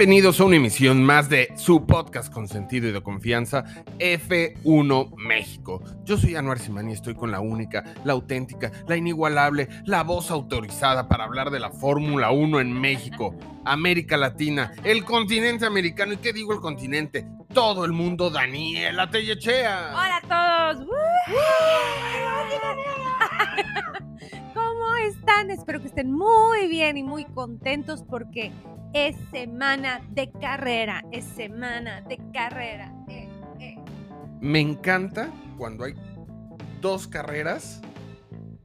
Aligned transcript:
Bienvenidos 0.00 0.40
a 0.40 0.44
una 0.44 0.56
emisión 0.56 1.04
más 1.04 1.28
de 1.28 1.52
su 1.56 1.84
podcast 1.84 2.32
con 2.32 2.48
sentido 2.48 2.88
y 2.88 2.92
de 2.92 3.02
confianza, 3.02 3.64
F1 3.98 5.14
México. 5.18 5.84
Yo 6.04 6.16
soy 6.16 6.36
Anuar 6.36 6.58
Simani 6.58 6.92
y 6.92 6.94
estoy 6.94 7.14
con 7.14 7.30
la 7.30 7.40
única, 7.40 7.84
la 8.04 8.14
auténtica, 8.14 8.72
la 8.88 8.96
inigualable, 8.96 9.68
la 9.84 10.02
voz 10.02 10.30
autorizada 10.30 11.06
para 11.06 11.24
hablar 11.24 11.50
de 11.50 11.60
la 11.60 11.68
Fórmula 11.68 12.30
1 12.30 12.60
en 12.60 12.72
México, 12.72 13.36
América 13.66 14.16
Latina, 14.16 14.72
el 14.84 15.04
continente 15.04 15.66
americano. 15.66 16.14
¿Y 16.14 16.16
qué 16.16 16.32
digo 16.32 16.54
el 16.54 16.60
continente? 16.60 17.26
Todo 17.52 17.84
el 17.84 17.92
mundo, 17.92 18.30
Daniela 18.30 19.10
Tellechea. 19.10 19.90
Hola 19.90 20.16
a 20.16 20.76
todos. 20.76 20.86
¿Cómo 24.54 24.94
están? 25.10 25.50
Espero 25.50 25.78
que 25.78 25.88
estén 25.88 26.10
muy 26.10 26.68
bien 26.68 26.96
y 26.96 27.02
muy 27.02 27.26
contentos 27.26 28.02
porque 28.02 28.50
es 28.92 29.16
semana 29.30 30.00
de 30.10 30.30
carrera, 30.30 31.04
es 31.12 31.24
semana 31.24 32.00
de 32.02 32.18
carrera. 32.32 32.92
Eh, 33.08 33.28
eh. 33.60 33.76
Me 34.40 34.60
encanta 34.60 35.30
cuando 35.56 35.84
hay 35.84 35.94
dos 36.80 37.06
carreras 37.06 37.80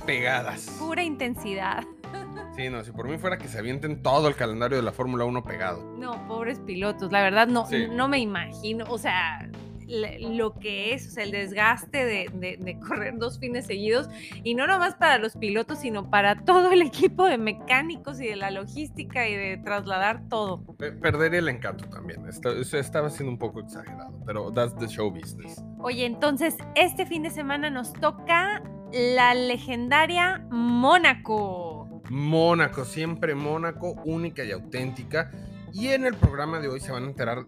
pegadas. 0.05 0.75
Pura 0.79 1.03
intensidad. 1.03 1.83
Sí, 2.55 2.69
no, 2.69 2.85
si 2.85 2.91
por 2.93 3.09
mí 3.09 3.17
fuera 3.17 3.37
que 3.37 3.49
se 3.49 3.59
avienten 3.59 4.01
todo 4.01 4.29
el 4.29 4.35
calendario 4.35 4.77
de 4.77 4.83
la 4.83 4.93
Fórmula 4.93 5.25
1 5.25 5.43
pegado. 5.43 5.83
No, 5.97 6.25
pobres 6.25 6.57
pilotos, 6.59 7.11
la 7.11 7.21
verdad 7.21 7.47
no, 7.47 7.67
no 7.91 8.07
me 8.07 8.19
imagino, 8.19 8.85
o 8.87 8.97
sea, 8.97 9.49
lo 9.87 10.53
que 10.59 10.93
es, 10.93 11.07
o 11.07 11.11
sea, 11.11 11.23
el 11.23 11.31
desgaste 11.31 12.05
de, 12.05 12.79
correr 12.87 13.17
dos 13.17 13.39
fines 13.39 13.65
seguidos 13.65 14.09
y 14.43 14.55
no 14.55 14.67
nomás 14.67 14.95
para 14.95 15.17
los 15.17 15.35
pilotos, 15.35 15.79
sino 15.79 16.09
para 16.09 16.43
todo 16.43 16.71
el 16.71 16.81
equipo 16.81 17.25
de 17.25 17.37
mecánicos 17.37 18.19
y 18.19 18.27
de 18.27 18.35
la 18.35 18.51
logística 18.51 19.27
y 19.27 19.35
de 19.35 19.57
trasladar 19.57 20.27
todo. 20.29 20.63
Perder 20.77 21.35
el 21.35 21.49
encanto 21.49 21.85
también, 21.89 22.25
eso 22.27 22.77
estaba 22.77 23.09
siendo 23.09 23.31
un 23.31 23.39
poco 23.39 23.61
exagerado, 23.61 24.19
pero 24.25 24.51
that's 24.51 24.75
the 24.77 24.87
show 24.87 25.11
business. 25.11 25.63
Oye, 25.79 26.05
entonces, 26.05 26.55
este 26.75 27.05
fin 27.05 27.23
de 27.23 27.29
semana 27.29 27.69
nos 27.69 27.93
toca 27.93 28.61
la 28.91 29.33
legendaria 29.33 30.45
Mónaco. 30.49 32.01
Mónaco, 32.09 32.85
siempre 32.85 33.35
Mónaco, 33.35 33.93
única 34.05 34.43
y 34.43 34.51
auténtica. 34.51 35.31
Y 35.73 35.89
en 35.89 36.05
el 36.05 36.15
programa 36.15 36.59
de 36.59 36.69
hoy 36.69 36.79
se 36.79 36.91
van 36.91 37.03
a 37.03 37.07
enterar 37.07 37.45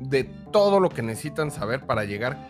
de 0.00 0.24
todo 0.24 0.80
lo 0.80 0.88
que 0.88 1.02
necesitan 1.02 1.50
saber 1.50 1.86
para 1.86 2.04
llegar 2.04 2.48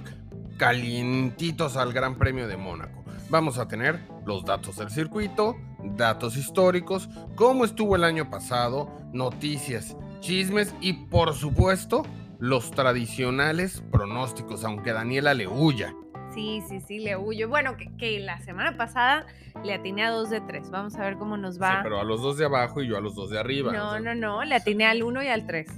calientitos 0.56 1.76
al 1.76 1.92
Gran 1.92 2.16
Premio 2.16 2.48
de 2.48 2.56
Mónaco. 2.56 3.04
Vamos 3.28 3.58
a 3.58 3.68
tener 3.68 4.00
los 4.26 4.44
datos 4.44 4.76
del 4.76 4.90
circuito, 4.90 5.56
datos 5.82 6.36
históricos, 6.36 7.08
cómo 7.36 7.64
estuvo 7.64 7.96
el 7.96 8.04
año 8.04 8.28
pasado, 8.30 8.90
noticias, 9.12 9.96
chismes 10.20 10.74
y 10.80 10.92
por 10.92 11.34
supuesto 11.34 12.02
los 12.38 12.70
tradicionales 12.70 13.82
pronósticos, 13.92 14.64
aunque 14.64 14.92
Daniela 14.92 15.34
le 15.34 15.46
huya. 15.46 15.94
Sí, 16.34 16.62
sí, 16.68 16.80
sí, 16.80 16.98
le 16.98 17.16
huyo. 17.16 17.48
Bueno, 17.48 17.76
que, 17.76 18.20
la 18.20 18.40
semana 18.40 18.76
pasada 18.76 19.26
le 19.64 19.74
atiné 19.74 20.04
a 20.04 20.10
dos 20.10 20.30
de 20.30 20.40
tres. 20.40 20.70
Vamos 20.70 20.94
a 20.96 21.00
ver 21.00 21.16
cómo 21.16 21.36
nos 21.36 21.60
va. 21.60 21.72
Sí, 21.72 21.78
pero 21.82 22.00
a 22.00 22.04
los 22.04 22.22
dos 22.22 22.38
de 22.38 22.46
abajo 22.46 22.82
y 22.82 22.88
yo 22.88 22.96
a 22.96 23.00
los 23.00 23.14
dos 23.14 23.30
de 23.30 23.38
arriba. 23.38 23.72
No, 23.72 23.98
no, 23.98 24.14
no, 24.14 24.44
le 24.44 24.54
atiné 24.54 24.86
al 24.86 25.02
uno 25.02 25.22
y 25.22 25.28
al 25.28 25.46
tres. 25.46 25.68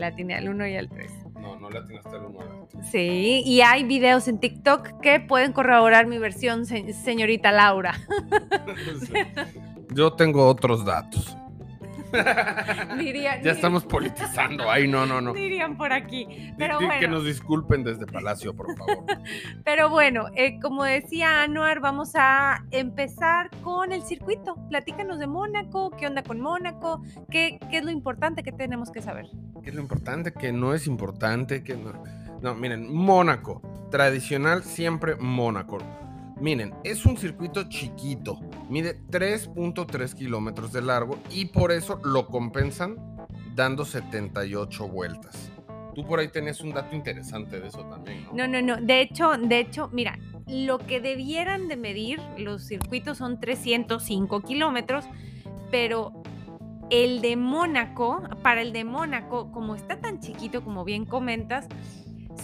La 0.00 0.14
tiene 0.16 0.34
al 0.34 0.48
1 0.48 0.66
y 0.66 0.76
al 0.76 0.88
3. 0.88 1.12
No, 1.34 1.56
no 1.56 1.68
la 1.68 1.84
tiene 1.84 1.98
hasta 1.98 2.16
el 2.16 2.24
1 2.24 2.68
Sí, 2.90 3.42
y 3.44 3.60
hay 3.60 3.84
videos 3.84 4.28
en 4.28 4.40
TikTok 4.40 4.98
que 5.02 5.20
pueden 5.20 5.52
corroborar 5.52 6.06
mi 6.06 6.16
versión, 6.16 6.64
señorita 6.64 7.52
Laura. 7.52 7.94
Yo 9.94 10.14
tengo 10.14 10.46
otros 10.46 10.86
datos. 10.86 11.36
ya 13.42 13.52
estamos 13.52 13.84
politizando. 13.84 14.70
Ay, 14.70 14.88
no, 14.88 15.06
no, 15.06 15.20
no. 15.20 15.32
Dirían 15.34 15.76
por 15.76 15.92
aquí. 15.92 16.52
Pero 16.58 16.78
Que 16.78 17.08
nos 17.08 17.24
disculpen 17.24 17.84
desde 17.84 18.06
Palacio, 18.06 18.54
por 18.54 18.76
favor. 18.76 19.04
Pero 19.64 19.90
bueno, 19.90 20.26
eh, 20.34 20.58
como 20.60 20.84
decía 20.84 21.42
Anuar, 21.42 21.80
vamos 21.80 22.12
a 22.14 22.64
empezar 22.70 23.50
con 23.62 23.92
el 23.92 24.02
circuito. 24.02 24.56
Platícanos 24.68 25.18
de 25.18 25.26
Mónaco, 25.26 25.90
qué 25.96 26.06
onda 26.06 26.22
con 26.22 26.40
Mónaco, 26.40 27.02
qué, 27.30 27.58
qué 27.70 27.78
es 27.78 27.84
lo 27.84 27.90
importante 27.90 28.42
que 28.42 28.52
tenemos 28.52 28.90
que 28.90 29.02
saber. 29.02 29.26
¿Qué 29.62 29.70
es 29.70 29.74
lo 29.74 29.82
importante? 29.82 30.32
Que 30.32 30.52
no 30.52 30.74
es 30.74 30.86
importante, 30.86 31.62
que 31.62 31.76
no. 31.76 32.02
No, 32.42 32.54
miren, 32.54 32.92
Mónaco, 32.92 33.60
tradicional 33.90 34.64
siempre 34.64 35.16
Mónaco. 35.16 35.78
Miren, 36.40 36.72
es 36.84 37.04
un 37.04 37.18
circuito 37.18 37.68
chiquito, 37.68 38.40
mide 38.70 38.98
3.3 39.10 40.14
kilómetros 40.14 40.72
de 40.72 40.80
largo 40.80 41.18
y 41.30 41.46
por 41.46 41.70
eso 41.70 42.00
lo 42.02 42.28
compensan 42.28 42.96
dando 43.54 43.84
78 43.84 44.88
vueltas. 44.88 45.52
Tú 45.94 46.06
por 46.06 46.18
ahí 46.18 46.28
tenés 46.28 46.62
un 46.62 46.72
dato 46.72 46.96
interesante 46.96 47.60
de 47.60 47.68
eso 47.68 47.84
también, 47.84 48.24
¿no? 48.24 48.32
No, 48.32 48.48
no, 48.48 48.62
no. 48.62 48.80
De 48.80 49.02
hecho, 49.02 49.32
de 49.36 49.58
hecho, 49.58 49.90
mira, 49.92 50.18
lo 50.46 50.78
que 50.78 51.00
debieran 51.00 51.68
de 51.68 51.76
medir 51.76 52.20
los 52.38 52.64
circuitos 52.64 53.18
son 53.18 53.38
305 53.38 54.40
kilómetros, 54.40 55.04
pero 55.70 56.22
el 56.88 57.20
de 57.20 57.36
Mónaco, 57.36 58.22
para 58.42 58.62
el 58.62 58.72
de 58.72 58.84
Mónaco, 58.84 59.52
como 59.52 59.74
está 59.74 60.00
tan 60.00 60.20
chiquito 60.20 60.64
como 60.64 60.84
bien 60.84 61.04
comentas, 61.04 61.68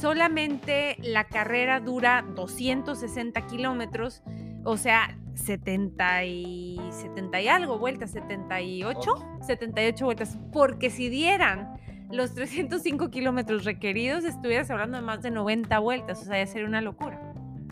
solamente 0.00 0.96
la 1.00 1.24
carrera 1.24 1.80
dura 1.80 2.24
260 2.34 3.46
kilómetros, 3.46 4.22
o 4.64 4.76
sea, 4.76 5.16
70 5.34 6.24
y, 6.24 6.80
70 6.90 7.40
y 7.40 7.48
algo 7.48 7.78
vueltas, 7.78 8.10
78, 8.12 9.38
78 9.42 10.04
vueltas, 10.04 10.38
porque 10.52 10.90
si 10.90 11.08
dieran 11.08 11.74
los 12.10 12.34
305 12.34 13.10
kilómetros 13.10 13.64
requeridos, 13.64 14.24
estuvieras 14.24 14.70
hablando 14.70 14.96
de 14.96 15.02
más 15.02 15.22
de 15.22 15.30
90 15.30 15.78
vueltas, 15.78 16.22
o 16.22 16.24
sea, 16.24 16.38
ya 16.38 16.46
sería 16.46 16.66
una 16.66 16.80
locura. 16.80 17.20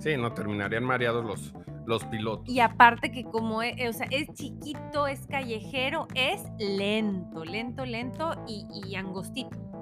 Sí, 0.00 0.16
no 0.16 0.32
terminarían 0.34 0.84
mareados 0.84 1.24
los, 1.24 1.54
los 1.86 2.04
pilotos. 2.04 2.48
Y 2.48 2.60
aparte 2.60 3.10
que 3.10 3.24
como 3.24 3.62
es, 3.62 3.74
o 3.88 3.92
sea, 3.92 4.08
es 4.10 4.32
chiquito, 4.34 5.06
es 5.06 5.26
callejero, 5.26 6.08
es 6.14 6.42
lento, 6.58 7.44
lento, 7.44 7.86
lento 7.86 8.34
y, 8.46 8.66
y 8.86 8.96
angostito 8.96 9.73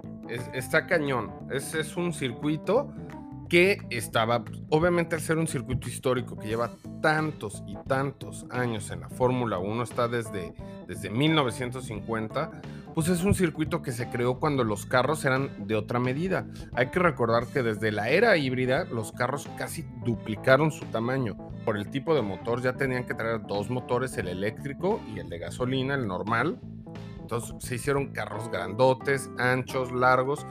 está 0.55 0.87
cañón. 0.87 1.33
Es, 1.51 1.75
es 1.75 1.97
un 1.97 2.13
circuito 2.13 2.93
que 3.53 3.83
estaba, 3.91 4.43
obviamente 4.71 5.15
al 5.15 5.21
ser 5.21 5.37
un 5.37 5.47
circuito 5.47 5.87
histórico 5.87 6.39
que 6.39 6.49
lleva 6.49 6.71
tantos 7.03 7.63
y 7.67 7.77
tantos 7.87 8.47
años 8.49 8.91
en 8.91 9.01
la 9.01 9.11
Fórmula 9.11 9.59
1, 9.59 9.83
está 9.83 10.09
desde, 10.09 10.55
desde 10.89 11.11
1950, 11.11 12.51
pues 12.95 13.09
es 13.09 13.23
un 13.25 13.35
circuito 13.35 13.83
que 13.83 13.93
se 13.93 14.09
creó 14.09 14.41
cuando 14.41 14.65
los 14.65 14.87
carros 14.87 15.27
eran 15.27 15.67
de 15.67 15.77
otra 15.77 15.99
medida. 15.99 16.47
Hay 16.73 16.87
que 16.87 16.99
recordar 16.99 17.47
que 17.47 17.63
desde 17.63 17.93
la 17.93 18.09
era 18.09 18.39
híbrida 18.39 18.87
los 18.87 19.13
carros 19.13 19.47
casi 19.59 19.85
duplicaron 20.03 20.71
su 20.73 20.87
tamaño. 20.87 21.37
Por 21.67 21.77
el 21.77 21.91
tipo 21.91 22.15
de 22.15 22.23
motor 22.23 22.63
ya 22.63 22.73
tenían 22.73 23.05
que 23.05 23.13
traer 23.13 23.43
dos 23.47 23.69
motores, 23.69 24.17
el 24.17 24.29
eléctrico 24.29 24.99
y 25.15 25.19
el 25.19 25.29
de 25.29 25.39
gasolina, 25.39 25.95
el 25.95 26.07
normal 26.07 26.59
entonces 27.23 27.55
se 27.61 27.77
hicieron 27.77 28.13
carros 28.13 28.51
grandotes, 28.51 29.31
anchos, 29.39 29.91
largos. 29.93 30.47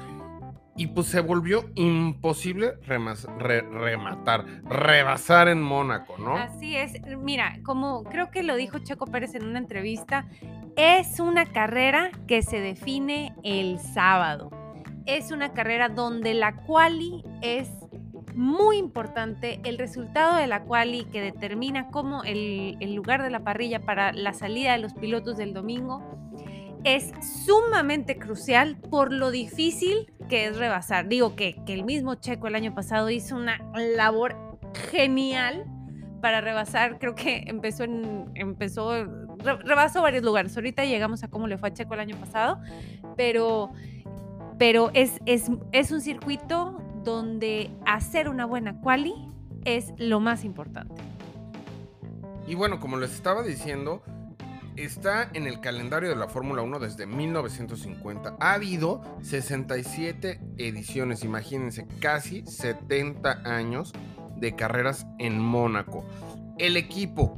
Y 0.78 0.88
pues 0.88 1.08
se 1.08 1.20
volvió 1.20 1.70
imposible 1.76 2.76
rematar, 2.88 4.46
rebasar 4.64 5.50
en 5.50 5.62
Mónaco, 5.62 6.18
¿no? 6.18 6.38
Así 6.38 6.76
es. 6.76 6.94
Mira, 7.20 7.59
como 7.64 8.03
creo 8.03 8.32
que 8.32 8.41
lo 8.41 8.56
dijo 8.56 8.79
Checo 8.79 9.06
Pérez 9.06 9.35
en 9.35 9.46
una 9.46 9.59
entrevista, 9.59 10.28
es 10.78 11.20
una 11.20 11.46
carrera 11.46 12.09
que 12.26 12.41
se 12.41 12.62
define 12.62 13.35
el 13.44 13.79
sábado. 13.79 14.50
Es 15.06 15.32
una 15.32 15.52
carrera 15.52 15.90
donde 15.90 16.34
la 16.34 16.56
quali 16.56 17.22
es 17.41 17.70
muy 18.35 18.78
importante, 18.78 19.59
el 19.64 19.78
resultado 19.78 20.38
de 20.38 20.47
la 20.47 20.64
quali 20.64 21.06
que 21.06 21.22
determina 21.22 21.90
cómo 21.90 22.23
el, 22.23 22.78
lugar 22.94 23.23
de 23.23 23.29
la 23.29 23.41
parrilla 23.41 23.82
para 23.82 24.14
la 24.14 24.34
salida 24.34 24.73
de 24.73 24.79
los 24.79 24.94
pilotos 24.94 25.38
del 25.38 25.53
domingo 25.53 26.02
es 26.84 27.12
sumamente 27.46 28.18
crucial 28.18 28.78
por 28.78 29.14
lo 29.14 29.32
difícil 29.32 30.12
que 30.30 30.48
es 30.48 30.58
rebasar. 30.58 31.08
Digo 31.08 31.36
que, 31.36 31.62
el 31.68 31.84
mismo 31.84 32.16
Checo 32.16 32.48
el 32.48 32.56
año 32.56 32.74
pasado 32.74 33.10
hizo 33.10 33.36
una 33.36 33.60
labor 33.96 34.36
genial 34.90 35.66
para 36.22 36.42
rebasar. 36.42 37.00
Creo 37.00 37.16
que 37.16 37.44
empezó 37.48 37.84
en. 37.84 38.32
empezó. 38.36 39.06
rebasó 39.40 40.02
varios 40.02 40.24
lugares. 40.24 40.56
Ahorita 40.56 40.86
llegamos 40.86 41.24
a 41.24 41.28
cómo 41.28 41.48
le 41.48 41.58
fue 41.58 41.70
a 41.70 41.74
Checo 41.74 41.94
el 41.94 42.00
año 42.00 42.18
pasado. 42.18 42.60
Pero. 43.16 43.72
Pero 44.58 44.92
es, 44.94 45.20
es, 45.26 45.50
es 45.72 45.92
un 45.92 46.02
circuito 46.02 46.80
donde 47.04 47.72
hacer 47.86 48.30
una 48.30 48.46
buena 48.46 48.80
quali 48.80 49.16
es 49.66 49.94
lo 49.98 50.20
más 50.20 50.46
importante. 50.46 50.94
Y 52.48 52.56
bueno, 52.56 52.80
como 52.80 52.98
les 52.98 53.14
estaba 53.14 53.44
diciendo, 53.44 54.04
está 54.84 55.30
en 55.34 55.48
el 55.48 55.60
calendario 55.60 56.10
de 56.10 56.16
la 56.16 56.28
Fórmula 56.28 56.62
1 56.62 56.80
desde 56.80 57.06
1950. 57.06 58.38
Ha 58.40 58.54
habido 58.54 59.02
67 59.22 60.40
ediciones, 60.58 61.24
imagínense, 61.24 61.88
casi 62.00 62.46
70 62.46 63.42
años 63.46 63.94
de 64.38 64.56
carreras 64.56 65.06
en 65.20 65.40
Mónaco. 65.40 66.06
El 66.58 66.78
equipo 66.78 67.38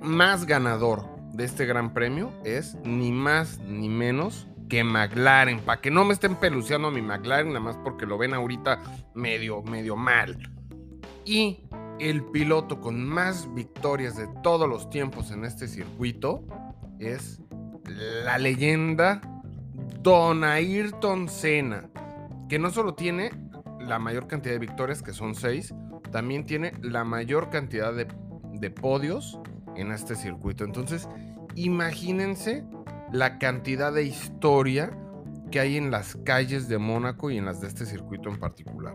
más 0.00 0.46
ganador 0.46 1.06
de 1.32 1.44
este 1.44 1.66
gran 1.66 1.94
premio 1.94 2.32
es 2.44 2.76
ni 2.84 3.12
más 3.12 3.58
ni 3.60 3.88
menos 3.88 4.46
que 4.68 4.84
McLaren, 4.84 5.60
para 5.60 5.80
que 5.80 5.90
no 5.90 6.04
me 6.04 6.14
estén 6.14 6.36
peluceando 6.36 6.88
a 6.88 6.90
mi 6.90 7.02
McLaren, 7.02 7.48
nada 7.48 7.60
más 7.60 7.76
porque 7.78 8.06
lo 8.06 8.18
ven 8.18 8.34
ahorita 8.34 8.78
medio, 9.14 9.62
medio 9.62 9.96
mal. 9.96 10.38
Y 11.24 11.64
el 11.98 12.24
piloto 12.24 12.80
con 12.80 13.04
más 13.04 13.52
victorias 13.54 14.16
de 14.16 14.28
todos 14.42 14.68
los 14.68 14.88
tiempos 14.88 15.30
en 15.32 15.44
este 15.44 15.68
circuito 15.68 16.42
es 17.00 17.40
la 17.84 18.38
leyenda 18.38 19.20
Don 20.02 20.44
Ayrton 20.44 21.28
Senna, 21.28 21.90
que 22.48 22.58
no 22.58 22.70
solo 22.70 22.94
tiene 22.94 23.30
la 23.80 23.98
mayor 23.98 24.26
cantidad 24.28 24.54
de 24.54 24.60
victorias, 24.60 25.02
que 25.02 25.12
son 25.12 25.34
seis, 25.34 25.74
también 26.12 26.44
tiene 26.44 26.72
la 26.82 27.04
mayor 27.04 27.50
cantidad 27.50 27.92
de, 27.92 28.06
de 28.52 28.70
podios 28.70 29.40
en 29.76 29.92
este 29.92 30.14
circuito. 30.14 30.64
Entonces, 30.64 31.08
imagínense 31.54 32.64
la 33.12 33.38
cantidad 33.38 33.92
de 33.92 34.04
historia 34.04 34.96
que 35.50 35.60
hay 35.60 35.76
en 35.76 35.90
las 35.90 36.16
calles 36.24 36.68
de 36.68 36.78
Mónaco 36.78 37.30
y 37.30 37.38
en 37.38 37.44
las 37.44 37.60
de 37.60 37.68
este 37.68 37.86
circuito 37.86 38.28
en 38.28 38.38
particular. 38.38 38.94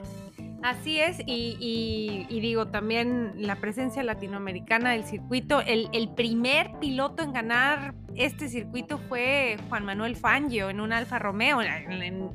Así 0.66 1.00
es, 1.00 1.18
y, 1.28 2.26
digo, 2.42 2.70
también 2.70 3.34
la 3.38 3.58
presencia 3.58 4.02
latinoamericana 4.02 4.94
del 4.94 5.04
circuito. 5.04 5.62
El, 5.62 6.10
primer 6.16 6.72
piloto 6.80 7.22
en 7.22 7.34
ganar 7.34 7.94
este 8.16 8.50
circuito 8.50 8.98
fue 8.98 9.58
Juan 9.70 9.86
Manuel 9.86 10.16
Fangio 10.16 10.72
en 10.72 10.82
un 10.82 10.92
Alfa 10.92 11.20
Romeo 11.20 11.62
en, 11.62 12.32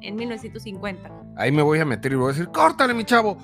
en 0.00 0.16
1950. 0.16 1.12
Ahí 1.36 1.52
me 1.52 1.60
voy 1.60 1.78
a 1.78 1.84
meter 1.84 2.12
y 2.12 2.14
voy 2.14 2.30
a 2.30 2.32
decir, 2.32 2.48
córtale 2.48 2.94
mi 2.94 3.04
chavo. 3.04 3.36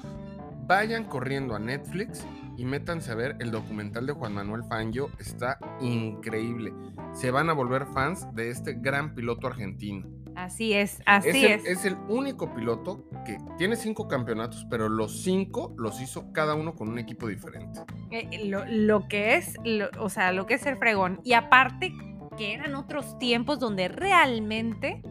Vayan 0.67 1.05
corriendo 1.05 1.55
a 1.55 1.59
Netflix 1.59 2.27
y 2.57 2.65
métanse 2.65 3.13
a 3.13 3.17
ver 3.17 3.37
el 3.41 3.51
documental 3.51 4.07
de 4.07 4.15
Juan 4.15 4.33
Manuel 4.33 4.65
Fangio. 4.65 5.11
Está 5.19 5.59
increíble. 5.83 6.73
Se 7.13 7.31
van 7.31 7.51
a 7.51 7.53
volver 7.53 7.85
fans 7.93 8.27
de 8.35 8.49
este 8.49 8.73
gran 8.73 9.15
piloto 9.15 9.49
argentino. 9.49 10.20
Así 10.41 10.73
es, 10.73 11.03
así 11.05 11.45
es. 11.45 11.67
es. 11.67 11.85
el 11.85 11.97
único 12.09 12.55
piloto 12.55 13.05
que 13.27 13.37
tiene 13.59 13.77
cinco 13.77 14.09
campeonatos, 14.09 14.67
pero 14.71 14.89
los 14.89 15.23
cinco 15.23 15.75
los 15.77 16.01
hizo 16.01 16.33
cada 16.33 16.55
uno 16.55 16.75
con 16.75 16.89
un 16.89 16.99
equipo 16.99 17.27
diferente. 17.27 17.81
Eh, 18.11 18.27
eh, 18.33 18.47
lo, 18.47 19.07
que 19.07 19.35
es, 19.35 19.57
o 19.99 20.09
sea, 20.09 20.33
lo 20.33 20.47
que 20.47 20.55
es 20.55 20.65
el 20.65 20.79
fregón. 20.79 21.21
Y 21.25 21.35
aparte 21.35 21.93
que 22.39 22.55
eran 22.55 22.75
otros 22.75 23.19
tiempos 23.19 23.59
donde 23.59 23.89
realmente, 23.89 25.03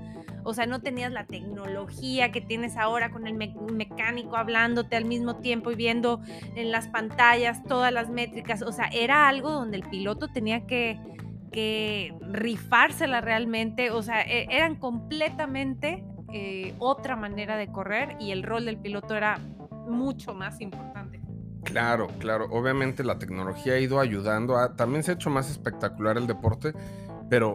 o 0.44 0.56
sea, 0.56 0.66
no 0.66 0.82
tenías 0.82 1.12
la 1.12 1.28
tecnología 1.28 2.32
que 2.32 2.42
tienes 2.42 2.76
ahora 2.76 3.12
con 3.12 3.28
el 3.28 3.36
mecánico 3.36 4.36
hablándote 4.36 4.96
al 4.96 5.06
mismo 5.06 5.36
tiempo 5.36 5.70
y 5.70 5.76
viendo 5.76 6.22
en 6.56 6.72
las 6.72 6.88
pantallas 6.88 7.64
todas 7.66 7.94
las 7.94 8.10
métricas. 8.10 8.64
O 8.64 8.72
sea, 8.72 8.88
era 8.88 9.28
algo 9.28 9.52
donde 9.52 9.78
el 9.78 9.84
piloto 9.84 10.28
tenía 10.30 10.66
que 10.66 11.00
que 11.52 12.14
rifársela 12.22 13.22
realmente, 13.22 13.92
o 13.92 14.02
sea, 14.02 14.22
e, 14.22 14.48
eran 14.50 14.76
completamente 14.76 16.04
eh, 16.32 16.74
otra 16.80 17.16
manera 17.16 17.58
de 17.58 17.72
correr 17.72 18.16
y 18.20 18.32
el 18.32 18.44
rol 18.44 18.66
del 18.66 18.78
piloto 18.78 19.16
era 19.16 19.40
mucho 19.88 20.34
más 20.34 20.62
importante. 20.62 21.20
Claro, 21.64 22.08
claro, 22.20 22.48
obviamente 22.52 23.04
la 23.04 23.20
tecnología 23.20 23.74
ha 23.74 23.80
ido 23.80 24.00
ayudando, 24.00 24.58
a, 24.58 24.76
también 24.76 25.04
se 25.04 25.12
ha 25.12 25.14
hecho 25.16 25.30
más 25.30 25.50
espectacular 25.50 26.18
el 26.18 26.28
deporte, 26.28 26.74
pero 27.30 27.54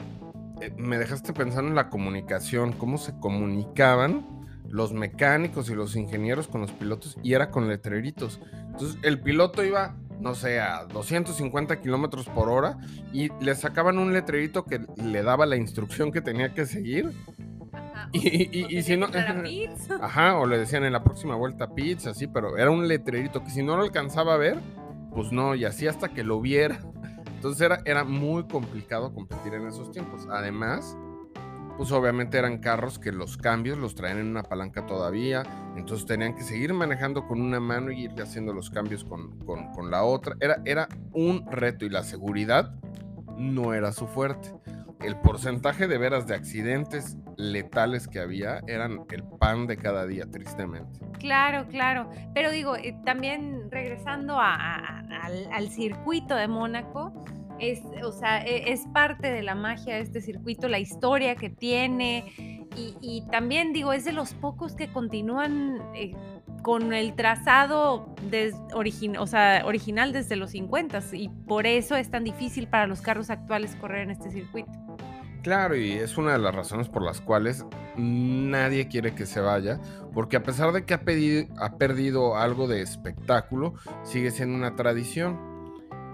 eh, 0.61 0.73
me 0.77 0.99
dejaste 0.99 1.33
pensando 1.33 1.69
en 1.69 1.75
la 1.75 1.89
comunicación, 1.89 2.73
cómo 2.73 2.99
se 2.99 3.19
comunicaban 3.19 4.27
los 4.69 4.93
mecánicos 4.93 5.71
y 5.71 5.75
los 5.75 5.95
ingenieros 5.95 6.49
con 6.49 6.61
los 6.61 6.73
pilotos 6.73 7.17
y 7.23 7.35
era 7.35 7.51
con 7.51 7.69
letreritos. 7.69 8.41
Entonces 8.53 8.99
el 9.03 9.21
piloto 9.21 9.65
iba 9.65 9.95
no 10.21 10.35
sé, 10.35 10.61
a 10.61 10.85
250 10.85 11.81
kilómetros 11.81 12.27
por 12.29 12.49
hora 12.49 12.79
y 13.13 13.31
le 13.41 13.55
sacaban 13.55 13.99
un 13.99 14.13
letrerito 14.13 14.65
que 14.65 14.87
le 14.97 15.23
daba 15.23 15.47
la 15.47 15.57
instrucción 15.57 16.13
que 16.13 16.21
tenía 16.21 16.55
que 16.55 16.67
seguir. 16.67 17.13
y, 18.13 18.83
si 18.83 18.97
no. 18.97 19.07
Ajá, 20.01 20.39
o 20.39 20.47
le 20.47 20.59
decían 20.59 20.85
en 20.85 20.93
la 20.93 21.03
próxima 21.03 21.35
vuelta 21.37 21.75
pizza, 21.75 22.11
así, 22.11 22.27
pero 22.27 22.57
era 22.57 22.71
un 22.71 22.87
letrerito 22.89 23.43
que 23.43 23.51
si 23.51 23.63
no 23.63 23.77
lo 23.77 23.83
alcanzaba 23.83 24.35
a 24.35 24.39
ver, 24.39 24.59
pues 25.15 25.33
no, 25.33 25.55
y 25.55 25.65
así 25.65 25.87
hasta 25.87 26.09
que 26.09 26.25
lo 26.25 26.41
viera. 26.41 26.81
Entonces 27.35 27.61
era, 27.61 27.83
era 27.85 28.05
muy 28.05 28.47
complicado 28.47 29.13
competir 29.13 29.55
en 29.55 29.67
esos 29.67 29.91
tiempos. 29.91 30.27
Además, 30.31 30.97
pues 31.77 31.91
obviamente 31.93 32.39
eran 32.39 32.59
carros 32.59 32.99
que 32.99 33.13
los 33.13 33.37
cambios 33.37 33.79
los 33.79 33.95
traían 33.95 34.19
en 34.19 34.29
una 34.29 34.43
palanca 34.43 34.87
todavía, 34.87 35.43
entonces 35.77 36.07
tenían 36.07 36.35
que 36.35 36.43
seguir 36.43 36.73
manejando 36.73 37.27
con 37.27 37.41
una 37.41 37.61
mano 37.61 37.91
y 37.91 38.05
ir 38.05 38.23
haciendo 38.23 38.53
los 38.53 38.71
cambios 38.71 39.05
con, 39.05 39.39
con, 39.45 39.91
la 39.91 40.05
otra. 40.05 40.37
Era, 40.41 40.61
era 40.65 40.89
un 41.13 41.51
reto 41.51 41.85
y 41.85 41.91
la 41.91 42.03
seguridad 42.03 42.75
no 43.37 43.75
era 43.75 43.93
su 43.93 44.07
fuerte. 44.07 44.53
El 45.01 45.17
porcentaje 45.17 45.87
de 45.87 45.99
veras 45.99 46.27
de 46.27 46.35
accidentes 46.35 47.19
letales 47.37 48.09
que 48.09 48.21
había 48.21 48.61
eran 48.67 49.05
el 49.11 49.23
pan 49.23 49.67
de 49.67 49.77
cada 49.77 50.07
día, 50.07 50.25
tristemente. 50.31 51.01
Claro, 51.19 51.67
claro. 51.69 52.09
Pero 52.33 52.51
digo, 52.51 52.77
eh, 52.77 52.97
también 53.05 53.71
regresando 53.71 54.39
al 54.41 55.69
circuito 55.69 56.35
de 56.35 56.49
Mónaco, 56.49 57.25
es, 57.59 57.81
o 58.05 58.13
sea, 58.13 58.45
e, 58.45 58.73
es 58.73 58.87
parte 58.93 59.33
de 59.33 59.43
la 59.43 59.55
magia 59.55 59.97
de 59.97 60.01
este 60.01 60.21
circuito, 60.21 60.69
la 60.69 60.79
historia 60.79 61.37
que 61.37 61.51
tiene 61.51 62.65
y, 63.01 63.23
también 63.31 63.73
digo, 63.73 63.93
es 63.93 64.05
de 64.05 64.13
los 64.13 64.35
pocos 64.35 64.75
que 64.75 64.89
continúan 64.89 65.81
eh, 65.95 66.13
con 66.63 66.93
el 66.93 67.15
trazado 67.15 68.15
o 69.19 69.27
sea, 69.27 69.63
original 69.65 70.13
desde 70.13 70.37
los 70.37 70.51
50 70.51 71.03
y 71.13 71.29
por 71.29 71.67
eso 71.67 71.95
es 71.95 72.11
tan 72.11 72.25
difícil 72.25 72.67
para 72.67 72.87
los 72.87 73.01
carros 73.01 73.31
actuales 73.31 73.77
correr 73.77 74.03
en 74.03 74.11
este 74.11 74.31
circuito. 74.31 74.73
Claro, 75.43 75.77
y 75.77 75.93
es 75.93 76.17
una 76.17 76.33
de 76.33 76.39
las 76.39 76.55
razones 76.55 76.89
por 76.89 77.03
las 77.03 77.21
cuales 77.21 77.67
nadie 77.97 78.89
quiere 78.89 79.15
que 79.15 79.27
se 79.27 79.41
vaya, 79.41 79.79
porque 80.15 80.39
a 80.39 80.43
pesar 80.43 80.73
de 80.73 80.87
que 80.87 80.95
ha, 80.95 81.03
ha 81.59 81.77
perdido 81.77 82.39
algo 82.39 82.67
de 82.67 82.81
espectáculo, 82.81 83.75
sigue 84.05 84.31
siendo 84.31 84.57
una 84.57 84.75
tradición. 84.75 85.54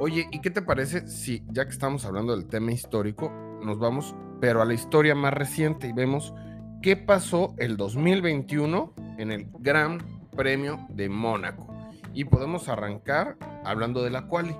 Oye, 0.02 0.26
¿y 0.32 0.40
qué 0.40 0.48
te 0.48 0.62
parece 0.62 1.06
si, 1.06 1.42
ya 1.48 1.66
que 1.66 1.72
estamos 1.72 2.06
hablando 2.06 2.34
del 2.34 2.48
tema 2.48 2.72
histórico, 2.72 3.30
nos 3.62 3.78
vamos, 3.78 4.14
pero 4.40 4.62
a 4.62 4.64
la 4.64 4.72
historia 4.72 5.14
más 5.14 5.34
reciente 5.34 5.88
y 5.88 5.92
vemos 5.92 6.32
qué 6.80 6.96
pasó 6.96 7.54
el 7.58 7.76
2021 7.76 8.94
en 9.18 9.30
el 9.30 9.48
Gran 9.58 9.98
Premio 10.34 10.86
de 10.88 11.10
Mónaco? 11.10 11.68
Y 12.14 12.24
podemos 12.24 12.70
arrancar 12.70 13.36
hablando 13.62 14.02
de 14.02 14.08
la 14.08 14.26
quali. 14.26 14.56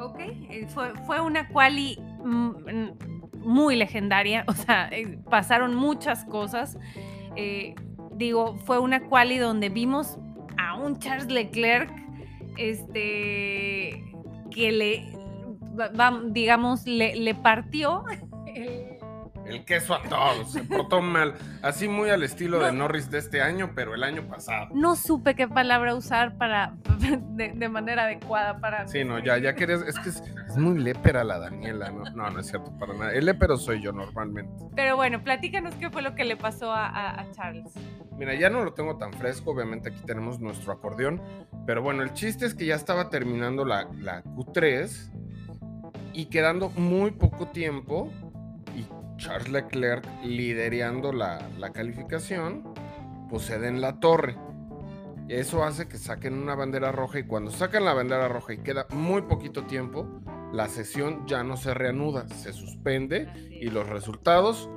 Ok, 0.00 0.18
eh, 0.18 0.66
fue, 1.06 1.20
una 1.20 1.48
quali 1.50 1.96
mm, 2.24 3.38
muy 3.38 3.76
legendaria, 3.76 4.44
o 4.48 4.52
sea, 4.52 4.88
eh, 4.88 5.16
pasaron 5.30 5.76
muchas 5.76 6.24
cosas. 6.24 6.76
Eh, 7.36 7.76
digo, 8.16 8.56
fue 8.56 8.80
una 8.80 9.08
quali 9.08 9.38
donde 9.38 9.68
vimos 9.68 10.18
a 10.58 10.74
un 10.74 10.98
Charles 10.98 11.30
Leclerc, 11.30 11.88
este 12.56 14.11
que 14.52 14.72
le, 14.72 15.06
digamos, 16.30 16.86
le, 16.86 17.16
le 17.16 17.34
partió 17.34 18.04
el 18.54 19.01
queso 19.64 19.94
a 19.94 20.02
todos, 20.02 20.52
se 20.52 20.62
portó 20.64 21.00
mal. 21.00 21.34
Así 21.62 21.88
muy 21.88 22.10
al 22.10 22.22
estilo 22.22 22.60
de 22.60 22.72
Norris 22.72 23.10
de 23.10 23.18
este 23.18 23.42
año, 23.42 23.72
pero 23.74 23.94
el 23.94 24.02
año 24.02 24.22
pasado. 24.22 24.68
No 24.74 24.96
supe 24.96 25.34
qué 25.34 25.48
palabra 25.48 25.94
usar 25.94 26.36
para 26.36 26.74
de, 26.98 27.68
manera 27.68 28.04
adecuada 28.04 28.58
para. 28.58 28.86
Sí, 28.88 29.04
no, 29.04 29.18
ya, 29.18 29.38
ya 29.38 29.54
querías. 29.54 29.82
Es 29.82 29.98
que 29.98 30.08
es, 30.10 30.22
muy 30.56 30.78
lépera 30.78 31.24
la 31.24 31.38
Daniela, 31.38 31.90
¿no? 31.90 32.04
No, 32.14 32.30
no 32.30 32.40
es 32.40 32.46
cierto 32.46 32.76
para 32.78 32.94
nada. 32.94 33.12
El 33.12 33.26
lépero 33.26 33.56
soy 33.56 33.82
yo 33.82 33.92
normalmente. 33.92 34.64
Pero 34.74 34.96
bueno, 34.96 35.22
platícanos 35.22 35.74
qué 35.76 35.90
fue 35.90 36.02
lo 36.02 36.14
que 36.14 36.24
le 36.24 36.36
pasó 36.36 36.72
a, 36.72 37.26
Charles. 37.32 37.72
Mira, 38.16 38.34
ya 38.34 38.50
no 38.50 38.64
lo 38.64 38.74
tengo 38.74 38.96
tan 38.96 39.12
fresco. 39.12 39.52
Obviamente 39.52 39.90
aquí 39.90 40.00
tenemos 40.04 40.40
nuestro 40.40 40.72
acordeón. 40.72 41.20
Pero 41.66 41.82
bueno, 41.82 42.02
el 42.02 42.12
chiste 42.12 42.46
es 42.46 42.54
que 42.54 42.66
ya 42.66 42.74
estaba 42.74 43.08
terminando 43.08 43.64
la, 43.64 43.88
la 43.98 44.22
Q3 44.22 45.10
y 46.12 46.26
quedando 46.26 46.68
muy 46.70 47.12
poco 47.12 47.48
tiempo 47.48 48.10
Charles 49.22 49.50
Leclerc 49.50 50.04
liderando 50.24 51.12
la, 51.12 51.48
calificación, 51.72 52.74
pues 53.30 53.44
se 53.44 53.60
den 53.60 53.80
la 53.80 54.00
torre. 54.00 54.36
Eso 55.28 55.62
hace 55.62 55.86
que 55.86 55.96
saquen 55.96 56.34
una 56.34 56.56
bandera 56.56 56.90
roja 56.90 57.20
y 57.20 57.22
cuando 57.22 57.52
sacan 57.52 57.84
la 57.84 57.94
bandera 57.94 58.26
roja 58.26 58.54
y 58.54 58.58
queda 58.58 58.88
muy 58.90 59.22
poquito 59.22 59.64
tiempo, 59.64 60.08
la 60.52 60.68
sesión 60.68 61.24
ya 61.28 61.44
no 61.44 61.56
se 61.56 61.72
reanuda, 61.72 62.28
se 62.28 62.52
suspende 62.52 63.28
y 63.48 63.70
los 63.70 63.88
resultados 63.88 64.68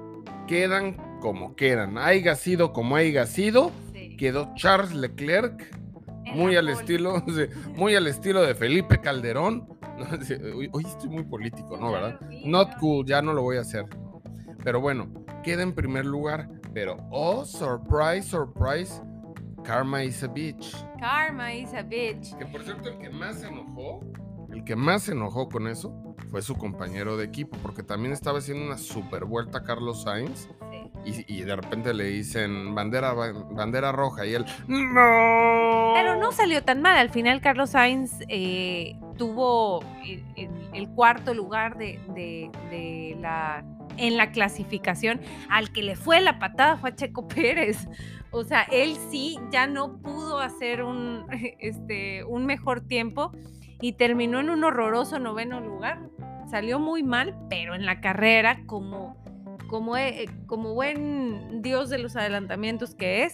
quedan 0.48 1.20
como 1.22 1.56
quedan. 1.56 1.98
Haiga 1.98 2.36
sido 2.36 2.72
como 2.72 2.98
haya 2.98 3.26
sido, 3.26 3.72
quedó 4.20 4.54
Charles 4.56 4.94
Leclerc 4.94 5.76
muy 6.36 6.56
al 6.56 6.70
estilo, 6.70 7.24
muy 7.76 7.96
al 7.96 8.06
estilo 8.06 8.44
de 8.44 8.54
Felipe 8.54 9.02
Calderón. 9.02 9.68
Hoy 10.72 10.86
estoy 10.86 11.10
muy 11.10 11.24
político, 11.24 11.78
¿no? 11.78 11.92
¿Verdad? 11.92 12.20
Not 12.46 12.78
cool, 12.80 13.08
ya 13.08 13.24
no 13.24 13.34
lo 13.34 13.42
voy 13.42 13.58
a 13.58 13.62
hacer. 13.62 13.86
Pero 14.66 14.82
bueno, 14.82 15.08
queda 15.44 15.64
en 15.64 15.74
primer 15.74 16.06
lugar. 16.06 16.50
Pero, 16.74 16.98
oh, 17.12 17.46
surprise, 17.46 18.24
surprise, 18.24 19.02
Karma 19.64 20.04
is 20.04 20.22
a 20.24 20.28
bitch. 20.28 20.76
Karma 21.00 21.54
is 21.54 21.74
a 21.74 21.84
bitch. 21.84 22.36
Que 22.38 22.46
por 22.48 22.64
cierto, 22.64 22.90
el 22.90 22.98
que 22.98 23.10
más 23.10 23.40
se 23.40 23.48
enojó, 23.48 24.02
el 24.52 24.64
que 24.66 24.76
más 24.76 25.04
se 25.04 25.14
enojó 25.14 25.48
con 25.48 25.68
eso 25.68 26.16
fue 26.30 26.42
su 26.42 26.56
compañero 26.56 27.16
de 27.16 27.26
equipo, 27.26 27.58
porque 27.62 27.84
también 27.84 28.12
estaba 28.12 28.40
haciendo 28.40 28.66
una 28.66 28.78
super 28.78 29.26
vuelta 29.26 29.64
Carlos 29.64 30.04
Sainz 30.04 30.50
y, 31.06 31.42
de 31.44 31.56
repente 31.56 31.94
le 31.94 32.06
dicen 32.06 32.74
bandera, 32.74 33.14
bandera 33.14 33.92
roja 33.92 34.26
y 34.26 34.34
él, 34.34 34.46
¡No! 34.68 35.94
Pero 35.94 36.16
no 36.20 36.32
salió 36.32 36.64
tan 36.64 36.82
mal. 36.82 36.98
Al 36.98 37.10
final, 37.10 37.42
Carlos 37.42 37.72
Sainz 37.72 38.12
eh, 38.28 39.00
tuvo 39.18 39.84
el, 40.74 40.90
cuarto 40.90 41.34
lugar 41.34 41.78
de, 41.78 42.00
la, 43.20 43.64
en 43.98 44.18
la 44.18 44.32
clasificación. 44.32 45.22
Al 45.50 45.72
que 45.72 45.84
le 45.84 45.96
fue 45.96 46.22
la 46.22 46.40
patada 46.40 46.78
fue 46.78 46.92
a 46.92 46.96
Checo 46.96 47.28
Pérez. 47.28 47.88
O 48.32 48.44
sea, 48.44 48.64
él 48.64 48.96
sí 49.10 49.38
ya 49.52 49.68
no 49.68 49.98
pudo 50.02 50.40
hacer 50.40 50.84
un, 50.84 51.26
este, 51.60 52.24
un 52.26 52.46
mejor 52.46 52.82
tiempo 52.82 53.32
y 53.82 53.94
terminó 53.94 54.40
en 54.40 54.50
un 54.50 54.64
horroroso 54.64 55.20
noveno 55.20 55.62
lugar. 55.62 56.10
Salió 56.50 56.80
muy 56.80 57.04
mal, 57.04 57.36
pero 57.50 57.76
en 57.76 57.86
la 57.86 58.02
carrera, 58.02 58.62
como 58.66 59.18
como, 59.68 59.98
eh, 59.98 60.30
como 60.48 60.74
buen 60.74 61.62
dios 61.62 61.90
de 61.90 61.98
los 61.98 62.16
adelantamientos 62.16 62.96
que 62.96 63.24
es, 63.24 63.34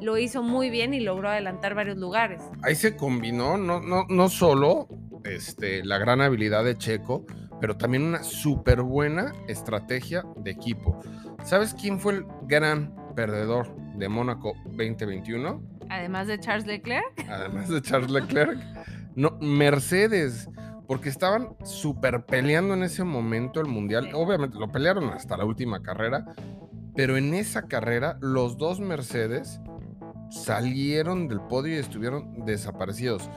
lo 0.00 0.18
hizo 0.18 0.42
muy 0.42 0.70
bien 0.70 0.94
y 0.94 1.00
logró 1.00 1.28
adelantar 1.28 1.74
varios 1.74 1.96
lugares. 1.96 2.42
Ahí 2.62 2.74
se 2.74 2.96
combinó 2.96 3.56
no, 3.56 3.80
no, 3.80 4.04
no 4.08 4.28
solo 4.28 4.88
este, 5.24 5.84
la 5.84 5.98
gran 5.98 6.20
habilidad 6.20 6.64
de 6.64 6.76
Checo, 6.76 7.24
pero 7.60 7.76
también 7.76 8.04
una 8.04 8.22
súper 8.22 8.82
buena 8.82 9.32
estrategia 9.48 10.24
de 10.36 10.50
equipo. 10.50 11.00
¿Sabes 11.44 11.74
quién 11.74 11.98
fue 11.98 12.14
el 12.14 12.26
gran 12.42 12.94
perdedor 13.14 13.74
de 13.96 14.08
Mónaco 14.08 14.52
2021? 14.66 15.62
Además 15.88 16.26
de 16.26 16.38
Charles 16.38 16.66
Leclerc. 16.66 17.04
Además 17.28 17.68
de 17.68 17.80
Charles 17.82 18.10
Leclerc. 18.10 18.58
No, 19.14 19.38
Mercedes 19.40 20.48
porque 20.86 21.08
estaban 21.08 21.56
súper 21.64 22.26
peleando 22.26 22.74
en 22.74 22.82
ese 22.82 23.04
momento 23.04 23.60
el 23.60 23.66
mundial. 23.66 24.10
Obviamente 24.14 24.58
lo 24.58 24.70
pelearon 24.70 25.10
hasta 25.10 25.36
la 25.36 25.44
última 25.44 25.82
carrera, 25.82 26.24
pero 26.94 27.16
en 27.16 27.34
esa 27.34 27.66
carrera 27.66 28.18
los 28.20 28.56
dos 28.56 28.80
Mercedes 28.80 29.60
salieron 30.30 31.28
del 31.28 31.40
podio 31.40 31.74
y 31.74 31.78
estuvieron 31.78 32.44
desaparecidos. 32.44 33.28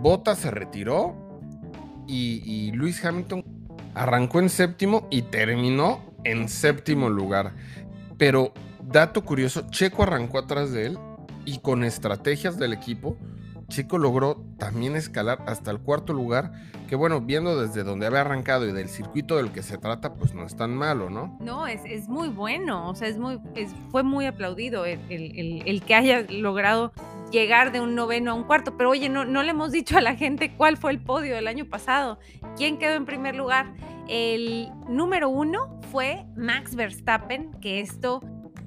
Bottas 0.00 0.38
se 0.38 0.50
retiró 0.50 1.27
y, 2.08 2.72
Lewis 2.72 3.04
Hamilton 3.04 3.44
arrancó 3.94 4.40
en 4.40 4.48
séptimo 4.48 5.06
y 5.10 5.22
terminó 5.22 6.00
en 6.24 6.48
séptimo 6.48 7.08
lugar. 7.10 7.54
Pero 8.16 8.52
dato 8.82 9.24
curioso, 9.24 9.66
Checo 9.70 10.02
arrancó 10.02 10.38
atrás 10.38 10.72
de 10.72 10.86
él 10.86 10.98
y 11.44 11.58
con 11.58 11.84
estrategias 11.84 12.58
del 12.58 12.72
equipo 12.72 13.16
Chico 13.68 13.98
logró 13.98 14.42
también 14.56 14.96
escalar 14.96 15.44
hasta 15.46 15.70
el 15.70 15.78
cuarto 15.78 16.14
lugar, 16.14 16.52
que 16.88 16.96
bueno, 16.96 17.20
viendo 17.20 17.60
desde 17.60 17.84
donde 17.84 18.06
había 18.06 18.22
arrancado 18.22 18.66
y 18.66 18.72
del 18.72 18.88
circuito 18.88 19.36
del 19.36 19.52
que 19.52 19.62
se 19.62 19.76
trata, 19.76 20.14
pues 20.14 20.32
no 20.32 20.44
es 20.44 20.56
tan 20.56 20.74
malo, 20.74 21.10
¿no? 21.10 21.36
No, 21.38 21.66
es, 21.66 22.08
muy 22.08 22.28
bueno, 22.30 22.88
o 22.88 22.94
sea, 22.94 23.08
es 23.08 23.18
muy, 23.18 23.38
fue 23.90 24.02
muy 24.02 24.24
aplaudido 24.24 24.86
el, 24.86 25.82
que 25.86 25.94
haya 25.94 26.22
logrado 26.30 26.92
llegar 27.30 27.72
de 27.72 27.80
un 27.80 27.94
noveno 27.94 28.32
a 28.32 28.34
un 28.34 28.44
cuarto, 28.44 28.76
pero 28.76 28.90
oye, 28.90 29.08
no, 29.08 29.24
no 29.24 29.42
le 29.42 29.50
hemos 29.50 29.72
dicho 29.72 29.98
a 29.98 30.00
la 30.00 30.16
gente 30.16 30.54
cuál 30.54 30.76
fue 30.76 30.90
el 30.92 31.00
podio 31.00 31.34
del 31.34 31.46
año 31.46 31.66
pasado, 31.66 32.18
quién 32.56 32.78
quedó 32.78 32.94
en 32.94 33.06
primer 33.06 33.34
lugar. 33.34 33.72
El 34.08 34.70
número 34.88 35.28
uno 35.28 35.80
fue 35.92 36.24
Max 36.36 36.74
Verstappen, 36.74 37.52
que 37.60 37.80
esto 37.80 38.22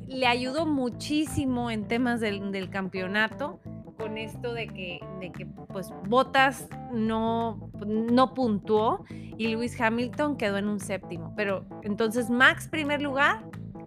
le 0.08 0.28
ayudó 0.28 0.66
muchísimo 0.66 1.72
en 1.72 1.88
temas 1.88 2.20
del, 2.20 2.52
del 2.52 2.70
campeonato 2.70 3.60
con 3.98 4.18
esto 4.18 4.54
de 4.54 4.68
que, 4.68 5.00
de 5.20 5.32
que 5.32 5.46
pues 5.46 5.94
Botas 6.08 6.68
no, 6.92 7.72
no 7.86 8.34
puntuó 8.34 9.06
y 9.10 9.48
Lewis 9.48 9.80
Hamilton 9.80 10.38
quedó 10.38 10.58
en 10.58 10.68
un 10.68 10.80
séptimo. 10.80 11.34
Pero 11.36 11.66
entonces 11.84 12.30
Max 12.30 12.68
primer 12.68 13.02
lugar, 13.02 13.44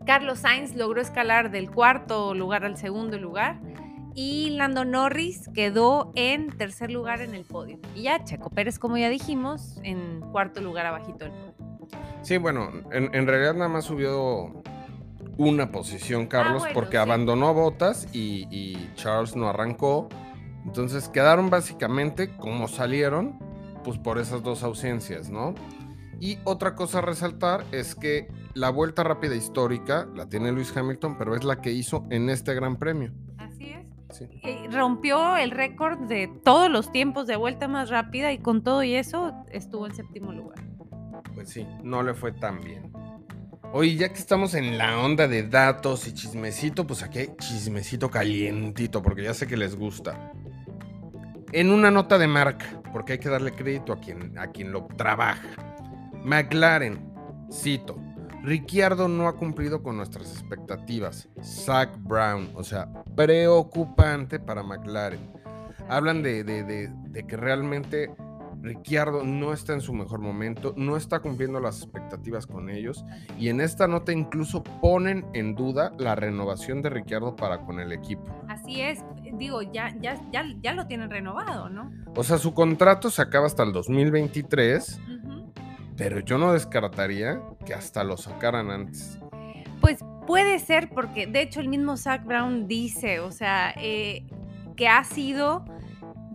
Carlos 0.07 0.41
Sainz 0.41 0.77
logró 0.77 1.01
escalar 1.01 1.51
del 1.51 1.71
cuarto 1.71 2.33
lugar 2.33 2.65
al 2.65 2.77
segundo 2.77 3.19
lugar 3.19 3.61
y 4.15 4.51
Lando 4.51 4.85
Norris 4.85 5.49
quedó 5.55 6.13
en 6.15 6.57
tercer 6.57 6.91
lugar 6.91 7.21
en 7.21 7.35
el 7.35 7.45
podio. 7.45 7.79
Y 7.95 8.03
ya 8.03 8.25
Checo 8.25 8.51
Pérez, 8.51 8.79
como 8.79 8.97
ya 8.97 9.09
dijimos, 9.09 9.81
en 9.83 10.21
cuarto 10.33 10.61
lugar 10.61 10.87
abajito 10.87 11.25
del 11.25 11.33
podio. 11.33 11.55
Sí, 12.23 12.39
bueno, 12.39 12.71
en, 12.93 13.15
en 13.15 13.27
realidad 13.27 13.55
nada 13.55 13.69
más 13.69 13.85
subió 13.85 14.63
una 15.39 15.71
posición 15.71 16.23
ah, 16.23 16.29
Carlos 16.29 16.65
porque 16.73 16.99
abandonó 16.99 17.53
botas 17.55 18.09
y, 18.13 18.89
Charles 18.95 19.37
no 19.37 19.49
arrancó. 19.49 20.09
Entonces 20.65 21.09
quedaron 21.09 21.51
básicamente 21.51 22.37
como 22.37 22.69
salieron, 22.69 23.39
pues 23.85 23.99
por 23.99 24.19
esas 24.19 24.43
dos 24.43 24.63
ausencias, 24.63 25.29
¿no? 25.29 25.55
Y 26.21 26.39
otra 26.45 26.75
cosa 26.75 26.99
a 26.99 27.03
resaltar 27.03 27.65
es 27.71 27.95
que 27.95 28.29
la 28.55 28.71
vuelta 28.71 29.03
rápida 29.03 29.35
histórica 29.35 30.07
la 30.15 30.27
tiene 30.29 30.53
Luis 30.53 30.75
Hamilton, 30.75 31.19
pero 31.19 31.35
es 31.37 31.45
la 31.45 31.61
que 31.61 31.73
hizo 31.73 32.07
en 32.11 32.31
este 32.31 32.55
Gran 32.55 32.77
Premio. 32.77 33.13
Eh, 34.21 34.69
rompió 34.71 35.37
el 35.37 35.51
récord 35.51 35.99
de 36.01 36.29
todos 36.45 36.71
los 36.71 36.93
tiempos 36.93 37.27
de 37.27 37.37
vuelta 37.37 37.69
más 37.69 37.91
rápida 37.91 38.33
y 38.33 38.39
con 38.39 38.63
todo 38.63 38.83
y 38.83 38.95
eso 38.95 39.33
estuvo 39.51 39.87
en 39.87 39.95
séptimo 39.95 40.33
lugar. 40.33 40.59
Pues 41.35 41.51
sí, 41.51 41.67
no 41.83 42.03
le 42.03 42.15
fue 42.15 42.33
tan 42.33 42.61
bien. 42.61 42.93
Oye, 43.73 43.97
ya 43.97 44.09
que 44.11 44.21
estamos 44.21 44.55
en 44.55 44.79
la 44.79 45.01
onda 45.01 45.27
de 45.27 45.49
datos 45.49 46.07
y 46.07 46.15
chismecito, 46.15 46.87
pues 46.87 47.03
aquí 47.03 47.19
hay 47.19 47.37
chismecito 47.39 48.09
calientito, 48.09 49.03
porque 49.03 49.25
ya 49.25 49.35
sé 49.35 49.49
que 49.49 49.57
les 49.57 49.75
gusta. 49.75 50.33
En 51.51 51.71
una 51.71 51.91
nota 51.91 52.17
de 52.19 52.29
marca, 52.29 52.81
porque 52.93 53.15
hay 53.15 53.19
que 53.19 53.29
darle 53.29 53.53
crédito 53.53 53.93
a 53.93 54.01
quien, 54.01 54.39
a 54.39 54.49
quien 54.53 54.71
lo 54.71 54.87
trabaja. 54.97 55.49
McLaren, 56.23 57.13
cito, 57.51 57.99
Ricciardo 58.45 59.09
no 59.09 59.27
ha 59.27 59.37
cumplido 59.37 59.83
con 59.83 59.97
nuestras 59.97 60.31
expectativas. 60.31 61.31
Zach 61.43 61.97
Brown, 62.01 62.51
o 62.55 62.63
sea, 62.63 62.93
preocupante 63.17 64.39
para 64.39 64.63
McLaren. 64.63 65.33
Hablan 65.89 66.23
de, 66.23 66.45
de 66.45 67.27
que 67.27 67.37
realmente 67.39 68.15
Ricciardo 68.65 69.25
no 69.25 69.53
está 69.53 69.75
en 69.75 69.83
su 69.83 69.93
mejor 69.93 70.21
momento, 70.21 70.73
no 70.77 70.97
está 70.97 71.21
cumpliendo 71.21 71.61
las 71.61 71.83
expectativas 71.83 72.47
con 72.47 72.71
ellos 72.71 73.05
y 73.39 73.51
en 73.51 73.61
esta 73.61 73.87
nota 73.87 74.13
incluso 74.13 74.63
ponen 74.63 75.27
en 75.35 75.55
duda 75.55 75.93
la 75.99 76.15
renovación 76.15 76.81
de 76.81 76.89
Ricciardo 76.89 77.37
para 77.37 77.61
con 77.61 77.79
el 77.79 77.93
equipo. 77.93 78.25
Así 78.49 78.81
es, 78.81 79.01
digo, 79.39 79.61
ya, 79.61 79.95
ya, 80.01 80.19
ya, 80.33 80.45
ya 80.63 80.73
lo 80.73 80.87
tienen 80.87 81.11
renovado, 81.11 81.69
¿no? 81.69 81.93
O 82.17 82.25
sea, 82.25 82.39
su 82.39 82.55
contrato 82.55 83.11
se 83.11 83.21
acaba 83.21 83.47
hasta 83.47 83.63
el 83.63 83.73
2023, 83.73 85.01
pero 85.97 86.21
yo 86.21 86.39
no 86.39 86.53
descartaría 86.53 87.41
que 87.65 87.75
hasta 87.75 88.05
lo 88.05 88.17
sacaran 88.17 88.71
antes. 88.71 89.19
Pues 89.81 89.99
puede 90.27 90.59
ser, 90.59 90.91
porque 90.91 91.27
de 91.27 91.43
hecho 91.43 91.61
el 91.61 91.69
mismo 91.69 91.97
Zach 91.97 92.25
Brown 92.25 92.67
dice, 92.67 93.21
o 93.21 93.31
sea, 93.31 93.75
eh, 93.77 94.27
que 94.77 94.89
ha 94.89 95.05
sido 95.05 95.65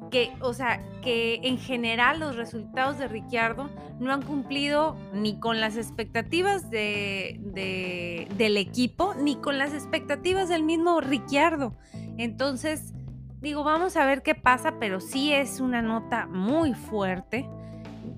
que, 0.09 0.31
o 0.41 0.53
sea, 0.53 0.81
que 1.01 1.39
en 1.43 1.57
general 1.57 2.19
los 2.19 2.35
resultados 2.35 2.97
de 2.97 3.07
Ricciardo 3.07 3.69
no 3.99 4.13
han 4.13 4.21
cumplido 4.21 4.95
ni 5.13 5.39
con 5.39 5.59
las 5.59 5.77
expectativas 5.77 6.69
de, 6.69 8.27
del 8.35 8.57
equipo, 8.57 9.13
ni 9.13 9.35
con 9.35 9.57
las 9.57 9.73
expectativas 9.73 10.49
del 10.49 10.63
mismo 10.63 11.01
Ricciardo. 11.01 11.75
Entonces, 12.17 12.93
digo, 13.41 13.63
vamos 13.63 13.97
a 13.97 14.05
ver 14.05 14.23
qué 14.23 14.35
pasa, 14.35 14.75
pero 14.79 14.99
sí 14.99 15.33
es 15.33 15.59
una 15.59 15.81
nota 15.81 16.25
muy 16.27 16.73
fuerte. 16.73 17.47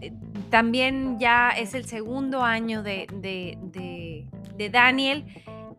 Eh, 0.02 0.14
también 0.50 1.20
ya 1.20 1.50
es 1.50 1.74
el 1.74 1.86
segundo 1.86 2.42
año 2.44 2.84
de, 2.84 3.08
de 3.22 4.70
Daniel 4.70 5.26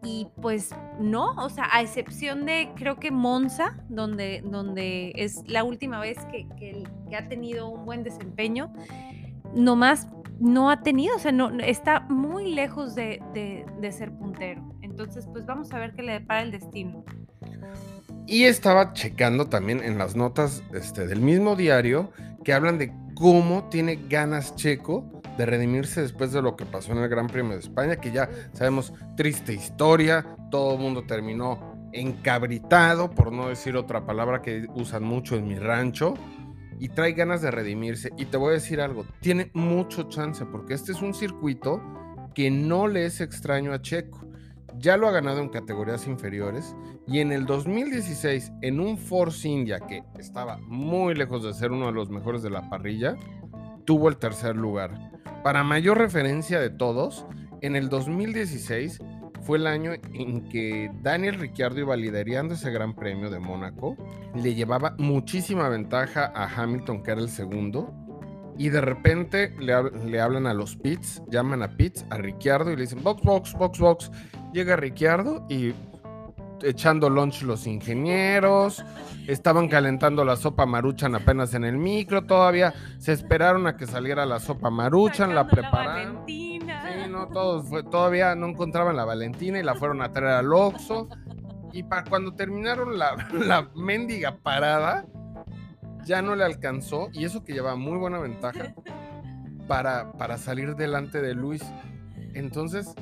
y 0.04 0.26
pues 0.40 0.70
no, 0.98 1.32
o 1.36 1.48
sea, 1.48 1.68
a 1.70 1.80
excepción 1.80 2.44
de 2.44 2.70
creo 2.74 2.98
que 2.98 3.10
Monza, 3.10 3.76
donde, 3.88 4.42
donde 4.44 5.12
es 5.14 5.42
la 5.46 5.62
última 5.62 6.00
vez 6.00 6.18
que, 6.32 6.46
que, 6.58 6.84
ha 7.16 7.28
tenido 7.28 7.68
un 7.68 7.84
buen 7.84 8.02
desempeño, 8.02 8.72
nomás 9.54 10.08
no 10.40 10.70
ha 10.70 10.82
tenido, 10.82 11.14
o 11.14 11.18
sea, 11.18 11.30
no, 11.30 11.50
está 11.60 12.00
muy 12.00 12.52
lejos 12.52 12.94
de, 12.96 13.22
de, 13.32 13.92
ser 13.92 14.10
puntero. 14.10 14.62
Entonces, 14.80 15.28
pues 15.30 15.46
vamos 15.46 15.72
a 15.72 15.78
ver 15.78 15.94
qué 15.94 16.02
le 16.02 16.12
depara 16.12 16.42
el 16.42 16.50
destino. 16.50 17.04
Y 18.26 18.44
estaba 18.44 18.94
checando 18.94 19.46
también 19.46 19.84
en 19.84 19.98
las 19.98 20.16
notas 20.16 20.64
este, 20.74 21.06
del 21.06 21.20
mismo 21.20 21.54
diario 21.54 22.10
que 22.44 22.54
hablan 22.54 22.78
de 22.78 22.92
cómo 23.22 23.68
tiene 23.68 24.00
ganas 24.08 24.56
Checo 24.56 25.22
de 25.38 25.46
redimirse 25.46 26.02
después 26.02 26.32
de 26.32 26.42
lo 26.42 26.56
que 26.56 26.66
pasó 26.66 26.90
en 26.90 26.98
el 26.98 27.08
Gran 27.08 27.28
Premio 27.28 27.52
de 27.52 27.60
España, 27.60 27.94
que 27.94 28.10
ya 28.10 28.28
sabemos, 28.52 28.92
triste 29.16 29.54
historia, 29.54 30.26
todo 30.50 30.74
el 30.74 30.80
mundo 30.80 31.04
terminó 31.04 31.88
encabritado, 31.92 33.10
por 33.10 33.30
no 33.30 33.48
decir 33.48 33.76
otra 33.76 34.04
palabra 34.04 34.42
que 34.42 34.66
usan 34.74 35.04
mucho 35.04 35.36
en 35.36 35.46
mi 35.46 35.54
rancho, 35.54 36.14
y 36.80 36.88
trae 36.88 37.12
ganas 37.12 37.42
de 37.42 37.52
redimirse. 37.52 38.10
Y 38.18 38.24
te 38.24 38.38
voy 38.38 38.50
a 38.50 38.54
decir 38.54 38.80
algo, 38.80 39.06
tiene 39.20 39.52
mucho 39.54 40.08
chance, 40.08 40.44
porque 40.44 40.74
este 40.74 40.90
es 40.90 41.00
un 41.00 41.14
circuito 41.14 41.80
que 42.34 42.50
no 42.50 42.88
le 42.88 43.06
es 43.06 43.20
extraño 43.20 43.72
a 43.72 43.80
Checo. 43.80 44.26
Ya 44.82 44.96
lo 44.96 45.06
ha 45.06 45.12
ganado 45.12 45.38
en 45.38 45.48
categorías 45.48 46.08
inferiores 46.08 46.74
y 47.06 47.20
en 47.20 47.30
el 47.30 47.46
2016 47.46 48.50
en 48.62 48.80
un 48.80 48.98
Force 48.98 49.48
India 49.48 49.78
que 49.78 50.02
estaba 50.18 50.58
muy 50.58 51.14
lejos 51.14 51.44
de 51.44 51.54
ser 51.54 51.70
uno 51.70 51.86
de 51.86 51.92
los 51.92 52.10
mejores 52.10 52.42
de 52.42 52.50
la 52.50 52.68
parrilla, 52.68 53.14
tuvo 53.84 54.08
el 54.08 54.16
tercer 54.16 54.56
lugar. 54.56 55.12
Para 55.44 55.62
mayor 55.62 55.98
referencia 55.98 56.58
de 56.58 56.68
todos, 56.68 57.24
en 57.60 57.76
el 57.76 57.88
2016 57.90 58.98
fue 59.42 59.58
el 59.58 59.68
año 59.68 59.92
en 60.14 60.48
que 60.48 60.90
Daniel 61.00 61.38
Ricciardo 61.38 61.78
iba 61.78 61.94
liderando 61.94 62.54
ese 62.54 62.72
gran 62.72 62.96
premio 62.96 63.30
de 63.30 63.38
Mónaco. 63.38 63.96
Le 64.34 64.56
llevaba 64.56 64.96
muchísima 64.98 65.68
ventaja 65.68 66.32
a 66.34 66.48
Hamilton, 66.48 67.04
que 67.04 67.12
era 67.12 67.20
el 67.20 67.28
segundo. 67.28 67.94
Y 68.58 68.70
de 68.70 68.80
repente 68.80 69.54
le, 69.60 69.74
le 70.06 70.20
hablan 70.20 70.48
a 70.48 70.54
los 70.54 70.74
pits, 70.76 71.22
llaman 71.30 71.62
a 71.62 71.76
pits, 71.76 72.04
a 72.10 72.18
Ricciardo 72.18 72.72
y 72.72 72.76
le 72.76 72.82
dicen 72.82 73.02
box, 73.04 73.22
box, 73.22 73.52
box, 73.52 73.78
box. 73.78 74.10
Llega 74.52 74.76
Ricciardo 74.76 75.46
y 75.48 75.74
echando 76.62 77.10
lunch 77.10 77.42
los 77.42 77.66
ingenieros, 77.66 78.84
estaban 79.26 79.68
calentando 79.68 80.24
la 80.24 80.36
sopa 80.36 80.66
maruchan 80.66 81.14
apenas 81.14 81.54
en 81.54 81.64
el 81.64 81.76
micro, 81.76 82.22
todavía 82.24 82.72
se 82.98 83.12
esperaron 83.12 83.66
a 83.66 83.76
que 83.76 83.86
saliera 83.86 84.26
la 84.26 84.38
sopa 84.38 84.70
maruchan, 84.70 85.34
la 85.34 85.46
prepararon. 85.46 86.22
sí, 86.26 86.60
no, 87.08 87.28
todos 87.28 87.68
fue, 87.68 87.82
todavía 87.82 88.34
no 88.34 88.46
encontraban 88.46 88.96
la 88.96 89.04
Valentina 89.04 89.58
y 89.58 89.62
la 89.62 89.74
fueron 89.74 90.02
a 90.02 90.12
traer 90.12 90.34
al 90.36 90.52
Oxxo. 90.52 91.08
Y 91.72 91.84
para 91.84 92.04
cuando 92.04 92.34
terminaron 92.34 92.98
la, 92.98 93.28
la 93.32 93.70
mendiga 93.74 94.36
parada, 94.42 95.06
ya 96.04 96.20
no 96.20 96.34
le 96.34 96.44
alcanzó, 96.44 97.08
y 97.12 97.24
eso 97.24 97.44
que 97.44 97.52
lleva 97.52 97.76
muy 97.76 97.96
buena 97.98 98.18
ventaja, 98.18 98.74
para, 99.66 100.12
para 100.12 100.36
salir 100.36 100.74
delante 100.74 101.22
de 101.22 101.34
Luis. 101.34 101.62
Entonces, 102.34 102.94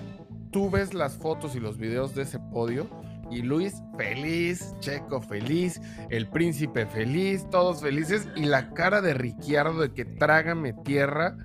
tú 0.51 0.71
ves 0.71 0.95
las 0.95 1.17
fotos 1.17 1.55
y 1.55 1.61
los 1.61 1.79
videos 1.79 2.15
de 2.15 2.23
ese 2.23 2.39
podio 2.39 2.89
y 3.31 3.43
Luis 3.43 3.83
feliz, 3.97 4.75
Checo 4.81 5.21
feliz, 5.21 5.81
el 6.11 6.29
príncipe 6.29 6.87
feliz, 6.87 7.49
todos 7.51 7.81
felices 7.81 8.29
y 8.35 8.45
la 8.45 8.71
cara 8.75 9.01
de 9.01 9.15
Ricciardo 9.15 9.81
de 9.81 9.93
que 9.93 10.05
trágame 10.05 10.73
tierra, 10.73 11.37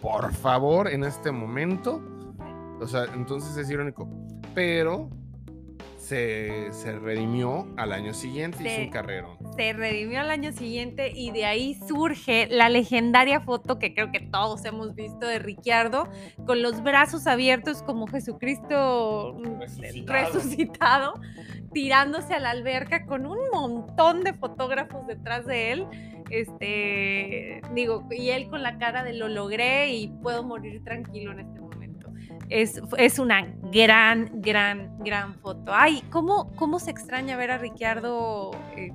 por 0.00 0.32
favor, 0.32 0.88
en 0.88 1.04
este 1.04 1.32
momento. 1.32 2.00
O 2.80 2.86
sea, 2.86 3.04
entonces 3.14 3.56
es 3.56 3.70
irónico. 3.70 4.08
Pero 4.54 5.10
se, 6.72 6.98
redimió 6.98 7.66
al 7.76 7.92
año 7.92 8.12
siguiente, 8.12 8.62
y 8.62 8.82
hizo 8.82 8.90
carrero. 8.90 9.38
Se 9.56 9.72
redimió 9.72 10.20
al 10.20 10.30
año 10.30 10.52
siguiente 10.52 11.10
y 11.14 11.30
de 11.30 11.46
ahí 11.46 11.78
surge 11.88 12.48
la 12.50 12.68
legendaria 12.68 13.40
foto 13.40 13.78
que 13.78 13.94
creo 13.94 14.12
que 14.12 14.20
todos 14.20 14.64
hemos 14.66 14.94
visto 14.94 15.26
de 15.26 15.38
Ricciardo 15.38 16.08
con 16.46 16.60
los 16.60 16.82
brazos 16.82 17.26
abiertos 17.26 17.82
como 17.82 18.06
Jesucristo 18.06 19.38
resucitado. 20.06 21.14
tirándose 21.72 22.34
a 22.34 22.40
la 22.40 22.50
alberca 22.50 23.06
con 23.06 23.24
un 23.24 23.38
montón 23.50 24.22
de 24.24 24.34
fotógrafos 24.34 25.06
detrás 25.06 25.46
de 25.46 25.72
él. 25.72 25.86
Este, 26.28 27.62
digo, 27.74 28.06
y 28.10 28.28
él 28.30 28.48
con 28.48 28.62
la 28.62 28.78
cara 28.78 29.02
de 29.02 29.14
lo 29.14 29.28
logré 29.28 29.94
y 29.94 30.08
puedo 30.08 30.42
morir 30.42 30.84
tranquilo 30.84 31.32
en 31.32 31.40
este 31.40 31.60
momento 31.60 31.71
es, 32.52 33.18
una 33.18 33.46
gran, 33.72 34.30
gran, 34.40 34.98
gran 34.98 35.34
foto. 35.36 35.72
Ay, 35.74 36.02
¿cómo, 36.10 36.54
cómo 36.56 36.78
se 36.78 36.90
extraña 36.90 37.36
ver 37.36 37.50
a 37.50 37.58
Ricciardo 37.58 38.50
eh, 38.76 38.92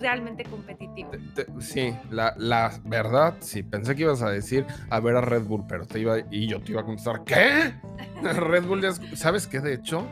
realmente 0.00 0.44
competitivo? 0.44 1.10
sí, 1.58 1.94
la, 2.10 2.34
la, 2.36 2.78
verdad, 2.84 3.36
sí, 3.40 3.62
pensé 3.62 3.96
que 3.96 4.02
ibas 4.02 4.22
a 4.22 4.30
decir 4.30 4.66
a 4.90 5.00
ver 5.00 5.16
a 5.16 5.20
Red 5.20 5.44
Bull, 5.44 5.64
pero 5.66 5.86
te 5.86 6.00
iba, 6.00 6.18
y 6.30 6.46
yo 6.46 6.60
te 6.60 6.72
iba 6.72 6.82
a 6.82 6.84
contestar, 6.84 7.24
¿qué? 7.24 7.74
Red 8.22 8.66
Bull, 8.66 8.82
ya 8.82 8.92
¿sabes 9.16 9.46
qué? 9.46 9.60
De 9.60 9.74
hecho, 9.74 10.06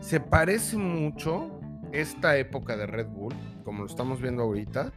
se 0.00 0.20
parece 0.20 0.76
mucho 0.76 1.60
esta 1.92 2.36
época 2.36 2.76
de 2.76 2.86
Red 2.86 3.08
Bull, 3.08 3.34
como 3.64 3.80
lo 3.80 3.86
estamos 3.86 4.20
viendo 4.20 4.44
ahorita, 4.44 4.92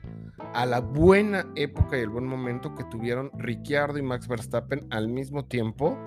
a 0.53 0.65
la 0.65 0.79
buena 0.79 1.47
época 1.55 1.97
y 1.97 2.01
el 2.01 2.09
buen 2.09 2.27
momento 2.27 2.75
que 2.75 2.83
tuvieron 2.85 3.31
Ricciardo 3.37 3.97
y 3.97 4.03
Max 4.03 4.27
Verstappen 4.27 4.85
al 4.91 5.07
mismo 5.07 5.45
tiempo 5.45 5.97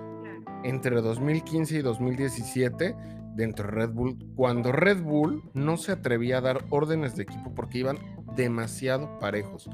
entre 0.67 1.01
2015 1.01 1.77
y 1.77 1.83
2017 1.83 2.97
dentro 3.35 3.67
de 3.67 3.73
Red 3.73 3.91
Bull, 3.91 4.17
cuando 4.35 4.73
Red 4.73 5.03
Bull 5.03 5.43
no 5.55 5.77
se 5.77 5.93
atrevía 5.93 6.39
a 6.39 6.41
dar 6.41 6.65
órdenes 6.71 7.15
de 7.17 7.23
equipo 7.23 7.55
porque 7.55 7.79
iban 7.79 7.99
demasiado 8.35 9.19
parejos. 9.19 9.69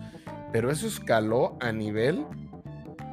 Pero 0.52 0.70
eso 0.70 0.86
escaló 0.86 1.56
a 1.60 1.72
nivel 1.72 2.26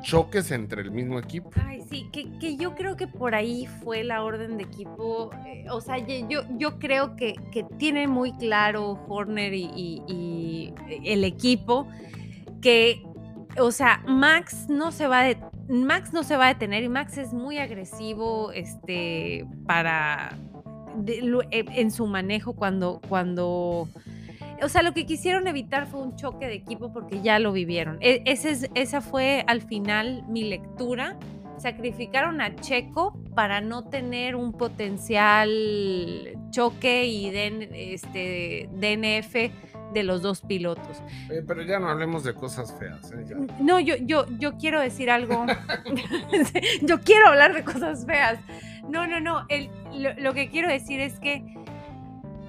choques 0.02 0.52
entre 0.52 0.82
el 0.82 0.92
mismo 0.92 1.20
equipo. 1.20 1.52
Ay, 1.66 1.84
sí, 1.90 2.10
que, 2.12 2.58
yo 2.58 2.76
creo 2.76 2.96
que 2.96 3.08
por 3.08 3.36
ahí 3.36 3.68
fue 3.84 4.04
la 4.04 4.24
orden 4.24 4.58
de 4.58 4.64
equipo. 4.64 5.32
Eh, 5.46 5.66
o 5.72 5.82
sea, 5.82 5.98
yo, 6.00 6.42
yo 6.58 6.80
creo 6.80 7.16
que, 7.16 7.36
que 7.52 7.64
tiene 7.78 8.08
muy 8.08 8.34
claro 8.34 9.00
Horner 9.08 9.54
y, 9.54 9.70
y 10.08 10.74
el 11.06 11.24
equipo 11.24 11.88
que, 12.62 13.04
o 13.58 13.72
sea, 13.72 14.04
Max 14.08 14.68
no 14.70 14.92
se 14.92 15.08
va 15.08 15.24
de 15.24 15.38
Max 15.70 16.14
no 16.14 16.24
se 16.24 16.36
va 16.36 16.48
a 16.48 16.48
detener 16.50 16.84
y 16.84 16.90
Max 16.90 17.18
es 17.18 17.32
muy 17.32 17.60
agresivo 17.60 18.52
este, 18.52 19.46
para 19.68 20.36
e, 21.06 21.66
en 21.76 21.92
su 21.92 22.08
manejo 22.08 22.54
cuando, 22.54 23.00
cuando 23.08 23.88
o 24.62 24.68
sea, 24.68 24.82
lo 24.82 24.94
que 24.94 25.06
quisieron 25.06 25.48
evitar 25.48 25.86
fue 25.86 26.02
un 26.02 26.16
choque 26.16 26.48
de 26.48 26.56
equipo 26.56 26.92
porque 26.92 27.22
ya 27.22 27.40
lo 27.40 27.52
vivieron. 27.52 27.98
E, 28.02 28.24
esa 28.26 29.02
fue 29.02 29.44
al 29.48 29.62
final 29.62 30.24
mi 30.28 30.44
lectura. 30.44 31.18
Sacrificaron 31.58 32.42
a 32.42 32.56
Checo 32.56 33.20
para 33.36 33.62
no 33.62 33.84
tener 33.90 34.36
un 34.36 34.54
potencial 34.54 35.50
choque 36.52 37.06
y 37.06 37.28
este, 37.28 38.70
DNF 38.74 39.52
de 39.94 40.04
los 40.04 40.22
dos 40.22 40.42
pilotos. 40.42 41.02
pero 41.48 41.62
ya 41.64 41.80
no 41.80 41.90
hablemos 41.90 42.24
de 42.24 42.34
cosas 42.34 42.74
feas. 42.78 43.12
¿eh? 43.12 43.48
No, 43.60 43.80
yo, 43.80 43.96
yo, 43.98 44.26
yo 44.38 44.58
quiero 44.58 44.80
decir 44.80 45.10
algo. 45.10 45.46
yo 46.82 47.02
quiero 47.02 47.28
hablar 47.28 47.54
de 47.54 47.64
cosas 47.64 48.06
feas. 48.06 48.40
No, 48.88 49.08
no, 49.08 49.20
no. 49.20 49.46
lo, 50.18 50.34
que 50.34 50.50
quiero 50.50 50.70
decir 50.70 51.00
es 51.00 51.20
que 51.20 51.44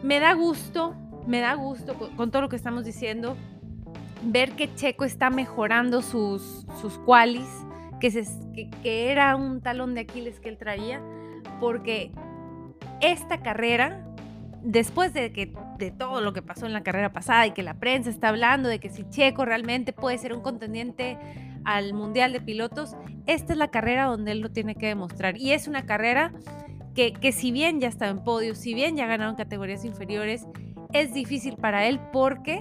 me 0.03 0.20
da 0.20 0.33
gusto, 0.35 0.94
me 1.26 1.40
da 1.40 1.55
gusto 1.55 1.94
con, 2.16 2.31
todo 2.31 2.42
lo 2.42 2.48
que 2.48 2.57
estamos 2.57 2.85
diciendo, 2.85 3.37
ver 4.22 4.53
que 4.53 4.74
Checo 4.74 5.05
está 5.05 5.31
mejorando 5.31 6.03
sus, 6.03 6.66
sus 6.81 6.98
qualis, 6.98 7.48
que, 8.00 8.11
se, 8.11 8.24
que 8.83 9.11
era 9.11 9.37
un 9.37 9.61
talón 9.61 9.94
de 9.94 10.03
Aquiles 10.03 10.40
que 10.40 10.48
él 10.48 10.57
traía, 10.57 11.03
porque 11.61 12.12
esta 13.00 13.42
carrera, 13.42 14.07
después 14.62 15.12
de 15.12 15.33
que 15.33 15.53
de 15.79 15.90
todo 15.90 16.20
lo 16.20 16.33
que 16.33 16.42
pasó 16.42 16.66
en 16.66 16.73
la 16.73 16.83
carrera 16.83 17.12
pasada 17.12 17.46
y 17.46 17.53
que 17.53 17.62
la 17.62 17.75
prensa 17.75 18.11
está 18.11 18.29
hablando 18.29 18.68
de 18.68 18.79
que 18.79 18.90
si 18.90 19.09
Checo 19.09 19.44
realmente 19.44 19.92
puede 19.92 20.18
ser 20.18 20.33
un 20.33 20.40
contendiente 20.40 21.18
al 21.64 21.94
Mundial 21.94 22.33
de 22.33 22.40
Pilotos, 22.40 22.96
esta 23.27 23.53
es 23.53 23.59
la 23.59 23.68
carrera 23.68 24.07
donde 24.07 24.33
él 24.33 24.40
lo 24.40 24.51
tiene 24.51 24.75
que 24.75 24.87
demostrar. 24.87 25.37
Y 25.37 25.53
es 25.53 25.68
una 25.68 25.87
carrera 25.87 26.33
que, 26.94 27.12
que 27.12 27.33
si 27.33 27.53
bien 27.53 27.81
ya 27.81 27.88
está 27.88 28.09
en 28.09 28.23
podio, 28.23 28.55
si 28.55 28.75
bien 28.75 28.96
ya 28.96 29.07
ganaron 29.07 29.37
categorías 29.37 29.85
inferiores, 29.85 30.46
es 30.92 31.12
difícil 31.12 31.57
para 31.57 31.87
él 31.87 32.01
porque 32.12 32.61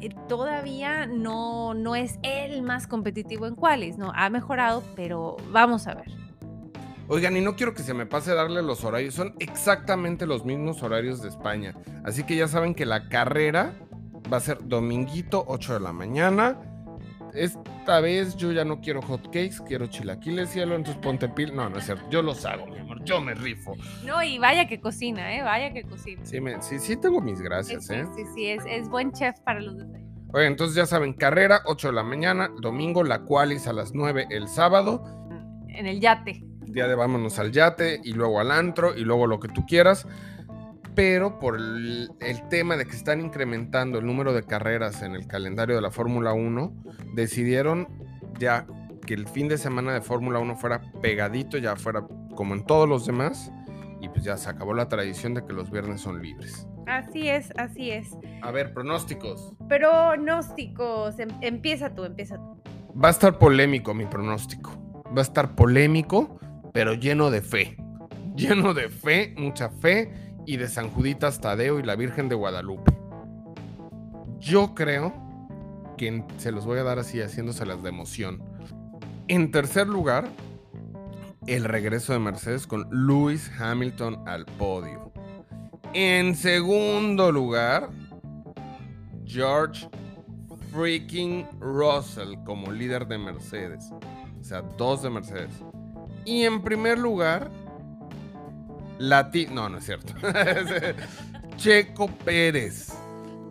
eh, 0.00 0.10
todavía 0.28 1.06
no, 1.06 1.74
no 1.74 1.96
es 1.96 2.18
el 2.22 2.62
más 2.62 2.86
competitivo 2.86 3.46
en 3.46 3.54
cuales, 3.54 3.96
¿no? 3.96 4.12
Ha 4.14 4.28
mejorado, 4.30 4.82
pero 4.94 5.36
vamos 5.50 5.86
a 5.86 5.94
ver. 5.94 6.25
Oigan, 7.08 7.36
y 7.36 7.40
no 7.40 7.54
quiero 7.54 7.72
que 7.72 7.84
se 7.84 7.94
me 7.94 8.04
pase 8.04 8.34
darle 8.34 8.62
los 8.62 8.82
horarios, 8.84 9.14
son 9.14 9.34
exactamente 9.38 10.26
los 10.26 10.44
mismos 10.44 10.82
horarios 10.82 11.22
de 11.22 11.28
España. 11.28 11.74
Así 12.04 12.24
que 12.24 12.36
ya 12.36 12.48
saben 12.48 12.74
que 12.74 12.84
la 12.84 13.08
carrera 13.08 13.74
va 14.32 14.38
a 14.38 14.40
ser 14.40 14.58
dominguito, 14.66 15.44
8 15.46 15.74
de 15.74 15.80
la 15.80 15.92
mañana. 15.92 16.60
Esta 17.32 18.00
vez 18.00 18.36
yo 18.36 18.50
ya 18.50 18.64
no 18.64 18.80
quiero 18.80 19.02
hot 19.02 19.26
cakes, 19.26 19.58
quiero 19.66 19.86
chilaquiles, 19.86 20.50
cielo, 20.50 20.74
entonces 20.74 21.00
ponte 21.00 21.28
pil. 21.28 21.54
No, 21.54 21.68
no 21.68 21.78
es 21.78 21.84
cierto, 21.84 22.04
yo 22.10 22.22
los 22.22 22.44
hago, 22.44 22.66
mi 22.66 22.78
amor, 22.78 23.04
yo 23.04 23.20
me 23.20 23.34
rifo. 23.34 23.76
No, 24.04 24.20
y 24.24 24.38
vaya 24.38 24.66
que 24.66 24.80
cocina, 24.80 25.32
¿eh? 25.32 25.42
Vaya 25.42 25.72
que 25.72 25.84
cocina. 25.84 26.24
Sí, 26.24 26.40
sí, 26.60 26.78
sí 26.80 26.96
tengo 26.96 27.20
mis 27.20 27.40
gracias, 27.40 27.88
¿eh? 27.90 28.04
Sí, 28.16 28.22
sí, 28.34 28.46
es, 28.48 28.64
es 28.66 28.88
buen 28.88 29.12
chef 29.12 29.38
para 29.40 29.60
los 29.60 29.76
desayunos. 29.76 30.06
Oye, 30.32 30.46
entonces 30.46 30.74
ya 30.74 30.86
saben, 30.86 31.12
carrera, 31.12 31.62
8 31.66 31.88
de 31.88 31.94
la 31.94 32.02
mañana, 32.02 32.50
domingo, 32.60 33.04
la 33.04 33.20
qualis 33.20 33.68
a 33.68 33.72
las 33.72 33.94
9 33.94 34.26
el 34.30 34.48
sábado. 34.48 35.04
En 35.68 35.86
el 35.86 36.00
yate 36.00 36.42
día 36.76 36.86
de 36.86 36.94
vámonos 36.94 37.38
al 37.38 37.52
yate 37.52 38.02
y 38.04 38.12
luego 38.12 38.38
al 38.38 38.50
antro 38.50 38.94
y 38.94 39.00
luego 39.00 39.26
lo 39.26 39.40
que 39.40 39.48
tú 39.48 39.64
quieras. 39.66 40.06
Pero 40.94 41.38
por 41.38 41.56
el, 41.56 42.10
tema 42.50 42.76
de 42.76 42.84
que 42.84 42.94
están 42.94 43.22
incrementando 43.22 43.98
el 43.98 44.06
número 44.06 44.34
de 44.34 44.42
carreras 44.42 45.02
en 45.02 45.14
el 45.14 45.26
calendario 45.26 45.74
de 45.74 45.80
la 45.80 45.90
Fórmula 45.90 46.34
1, 46.34 46.74
decidieron 47.14 47.88
ya 48.38 48.66
que 49.06 49.14
el 49.14 49.26
fin 49.26 49.48
de 49.48 49.56
semana 49.56 49.94
de 49.94 50.02
Fórmula 50.02 50.38
1 50.38 50.56
fuera 50.56 50.82
pegadito, 51.00 51.56
ya 51.56 51.76
fuera 51.76 52.06
como 52.34 52.54
en 52.54 52.64
todos 52.66 52.86
los 52.86 53.06
demás. 53.06 53.50
Y 54.02 54.10
pues 54.10 54.24
ya 54.24 54.36
se 54.36 54.50
acabó 54.50 54.74
la 54.74 54.88
tradición 54.88 55.32
de 55.32 55.46
que 55.46 55.54
los 55.54 55.70
viernes 55.70 56.02
son 56.02 56.20
libres. 56.20 56.68
Así 56.86 57.30
es, 57.30 57.52
así 57.56 57.90
es. 57.90 58.10
A 58.42 58.50
ver, 58.50 58.74
pronósticos. 58.74 59.54
Pronósticos. 59.66 61.18
Em, 61.18 61.30
empieza 61.40 61.94
tú, 61.94 62.04
empieza 62.04 62.36
tú. 62.36 62.62
Va 63.02 63.08
a 63.08 63.12
estar 63.12 63.38
polémico 63.38 63.94
mi 63.94 64.04
pronóstico. 64.04 64.72
Va 65.06 65.20
a 65.20 65.22
estar 65.22 65.54
polémico 65.54 66.38
pero 66.76 66.92
lleno 66.92 67.30
de 67.30 67.40
fe. 67.40 67.78
Lleno 68.36 68.74
de 68.74 68.90
fe, 68.90 69.34
mucha 69.38 69.70
fe 69.70 70.12
y 70.44 70.58
de 70.58 70.68
San 70.68 70.90
Juditas 70.90 71.40
Tadeo 71.40 71.78
y 71.78 71.82
la 71.82 71.96
Virgen 71.96 72.28
de 72.28 72.34
Guadalupe. 72.34 72.92
Yo 74.40 74.74
creo 74.74 75.14
que 75.96 76.22
se 76.36 76.52
los 76.52 76.66
voy 76.66 76.78
a 76.78 76.82
dar 76.82 76.98
así, 76.98 77.22
haciéndoselas 77.22 77.82
de 77.82 77.88
emoción. 77.88 78.42
En 79.26 79.50
tercer 79.52 79.86
lugar, 79.86 80.28
el 81.46 81.64
regreso 81.64 82.12
de 82.12 82.18
Mercedes 82.18 82.66
con 82.66 82.86
Lewis 82.90 83.50
Hamilton 83.58 84.28
al 84.28 84.44
podio. 84.44 85.14
En 85.94 86.34
segundo 86.34 87.32
lugar, 87.32 87.88
George 89.24 89.88
freaking 90.70 91.46
Russell 91.58 92.34
como 92.44 92.70
líder 92.70 93.06
de 93.06 93.16
Mercedes. 93.16 93.90
O 94.38 94.44
sea, 94.44 94.60
dos 94.60 95.02
de 95.02 95.08
Mercedes. 95.08 95.64
Y 96.26 96.42
en 96.42 96.60
primer 96.60 96.98
lugar, 96.98 97.50
Lati... 98.98 99.46
No, 99.46 99.68
no 99.68 99.78
es 99.78 99.84
cierto. 99.84 100.12
Checo 101.56 102.08
Pérez. 102.08 102.92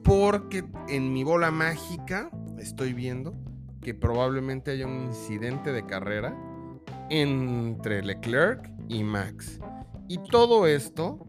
Porque 0.04 0.64
en 0.90 1.12
mi 1.14 1.24
bola 1.24 1.50
mágica 1.50 2.30
estoy 2.60 2.94
viendo 2.94 3.34
que 3.82 3.94
probablemente 3.94 4.72
haya 4.72 4.86
un 4.86 5.06
incidente 5.06 5.72
de 5.72 5.86
carrera 5.86 6.36
entre 7.10 8.04
Leclerc 8.04 8.70
y 8.90 9.04
Max. 9.04 9.60
Y 10.08 10.18
todo 10.30 10.68
esto 10.68 11.28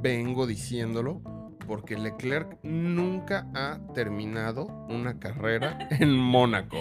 vengo 0.00 0.46
diciéndolo 0.46 1.22
porque 1.66 1.96
Leclerc 1.96 2.58
nunca 2.62 3.46
ha 3.54 3.78
terminado 3.94 4.66
una 4.88 5.18
carrera 5.18 5.88
en 6.00 6.16
Mónaco. 6.16 6.78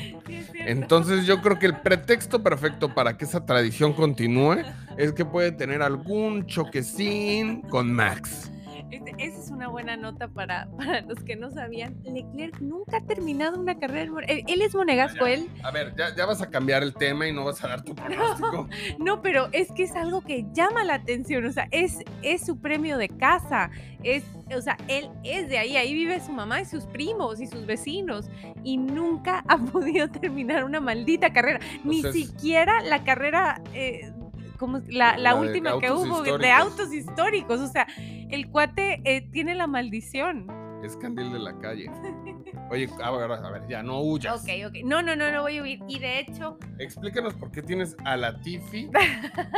Entonces 0.54 1.26
yo 1.26 1.42
creo 1.42 1.60
que 1.60 1.66
el 1.66 1.82
pretexto 1.82 2.44
perfecto 2.44 2.94
para 2.94 3.18
que 3.18 3.26
esa 3.26 3.46
tradición 3.46 3.94
continúe 3.94 4.58
es 4.98 5.12
que 5.14 5.26
puede 5.26 5.52
tener 5.52 5.82
algún 5.82 6.46
choquecín 6.46 7.62
con 7.64 7.92
Max. 7.92 8.52
Este, 8.92 9.16
esa 9.18 9.40
es 9.40 9.50
una 9.50 9.68
buena 9.68 9.98
nota 9.98 10.28
para, 10.28 10.68
para 10.78 11.02
los 11.02 11.24
que 11.24 11.36
no 11.36 11.52
sabían. 11.52 11.96
Leclerc 12.04 12.60
nunca 12.62 12.98
ha 12.98 13.02
terminado 13.02 13.60
una 13.60 13.78
carrera. 13.80 14.12
Él, 14.28 14.44
él 14.48 14.62
es 14.62 14.76
monegasco, 14.76 15.26
él. 15.26 15.50
A 15.64 15.72
ver, 15.72 15.96
ya, 15.96 16.16
ya, 16.16 16.26
vas 16.26 16.42
a 16.42 16.50
cambiar 16.50 16.84
el 16.84 16.94
tema 16.94 17.28
y 17.28 17.34
no 17.34 17.46
vas 17.46 17.64
a 17.64 17.68
dar 17.68 17.84
tu 17.84 17.96
pronóstico. 17.96 18.70
No, 19.00 19.22
pero 19.22 19.50
es 19.52 19.72
que 19.72 19.84
es 19.84 19.96
algo 19.96 20.22
que 20.22 20.46
llama 20.54 20.84
la 20.84 20.96
atención. 20.96 21.46
O 21.46 21.52
sea, 21.52 21.68
es, 21.72 22.00
es 22.22 22.46
su 22.46 22.60
premio 22.60 22.98
de 22.98 23.10
casa. 23.10 23.72
Es, 24.04 24.24
o 24.56 24.62
sea, 24.62 24.78
él 24.88 25.10
es 25.24 25.50
de 25.50 25.58
ahí. 25.58 25.78
Ahí 25.78 25.94
vive 25.94 26.20
su 26.20 26.32
mamá 26.32 26.62
y 26.62 26.66
sus 26.66 26.86
primos 26.86 27.42
y 27.42 27.48
sus 27.48 27.66
vecinos. 27.66 28.30
Y 28.64 28.78
nunca 28.78 29.44
ha 29.48 29.58
podido 29.58 30.10
terminar 30.10 30.64
una 30.64 30.80
maldita 30.80 31.34
carrera. 31.34 31.60
Ni 31.84 32.04
siquiera 32.04 32.82
la 32.82 33.04
carrera. 33.04 33.62
Eh, 33.74 34.12
como 34.58 34.82
la, 34.88 35.18
la, 35.18 35.36
última 35.36 35.78
que 35.82 35.92
hubo 35.92 36.22
de 36.24 36.52
autos 36.52 36.94
históricos. 36.94 37.60
O 37.60 37.68
sea, 37.68 37.88
el 38.36 38.50
cuate 38.50 39.02
eh, 39.04 39.22
tiene 39.32 39.56
la 39.56 39.68
maldición. 39.68 40.48
Es 40.84 40.96
candil 40.98 41.32
de 41.32 41.40
la 41.40 41.58
calle. 41.58 41.90
Oye, 42.70 42.90
a 43.04 43.12
ver, 43.12 43.32
a 43.32 43.50
ver, 43.50 43.68
ya 43.68 43.82
no 43.82 44.02
huyas. 44.02 44.42
Ok, 44.42 44.50
ok. 44.68 44.74
No, 44.84 45.02
no, 45.02 45.16
no, 45.16 45.32
no 45.32 45.42
voy 45.42 45.58
a 45.58 45.64
huir. 45.64 45.80
Y 45.88 46.00
de 46.00 46.20
hecho. 46.20 46.58
Explícanos 46.80 47.34
por 47.34 47.52
qué 47.52 47.62
tienes 47.62 47.96
a 48.06 48.18
la 48.18 48.40
Tiffy 48.40 48.90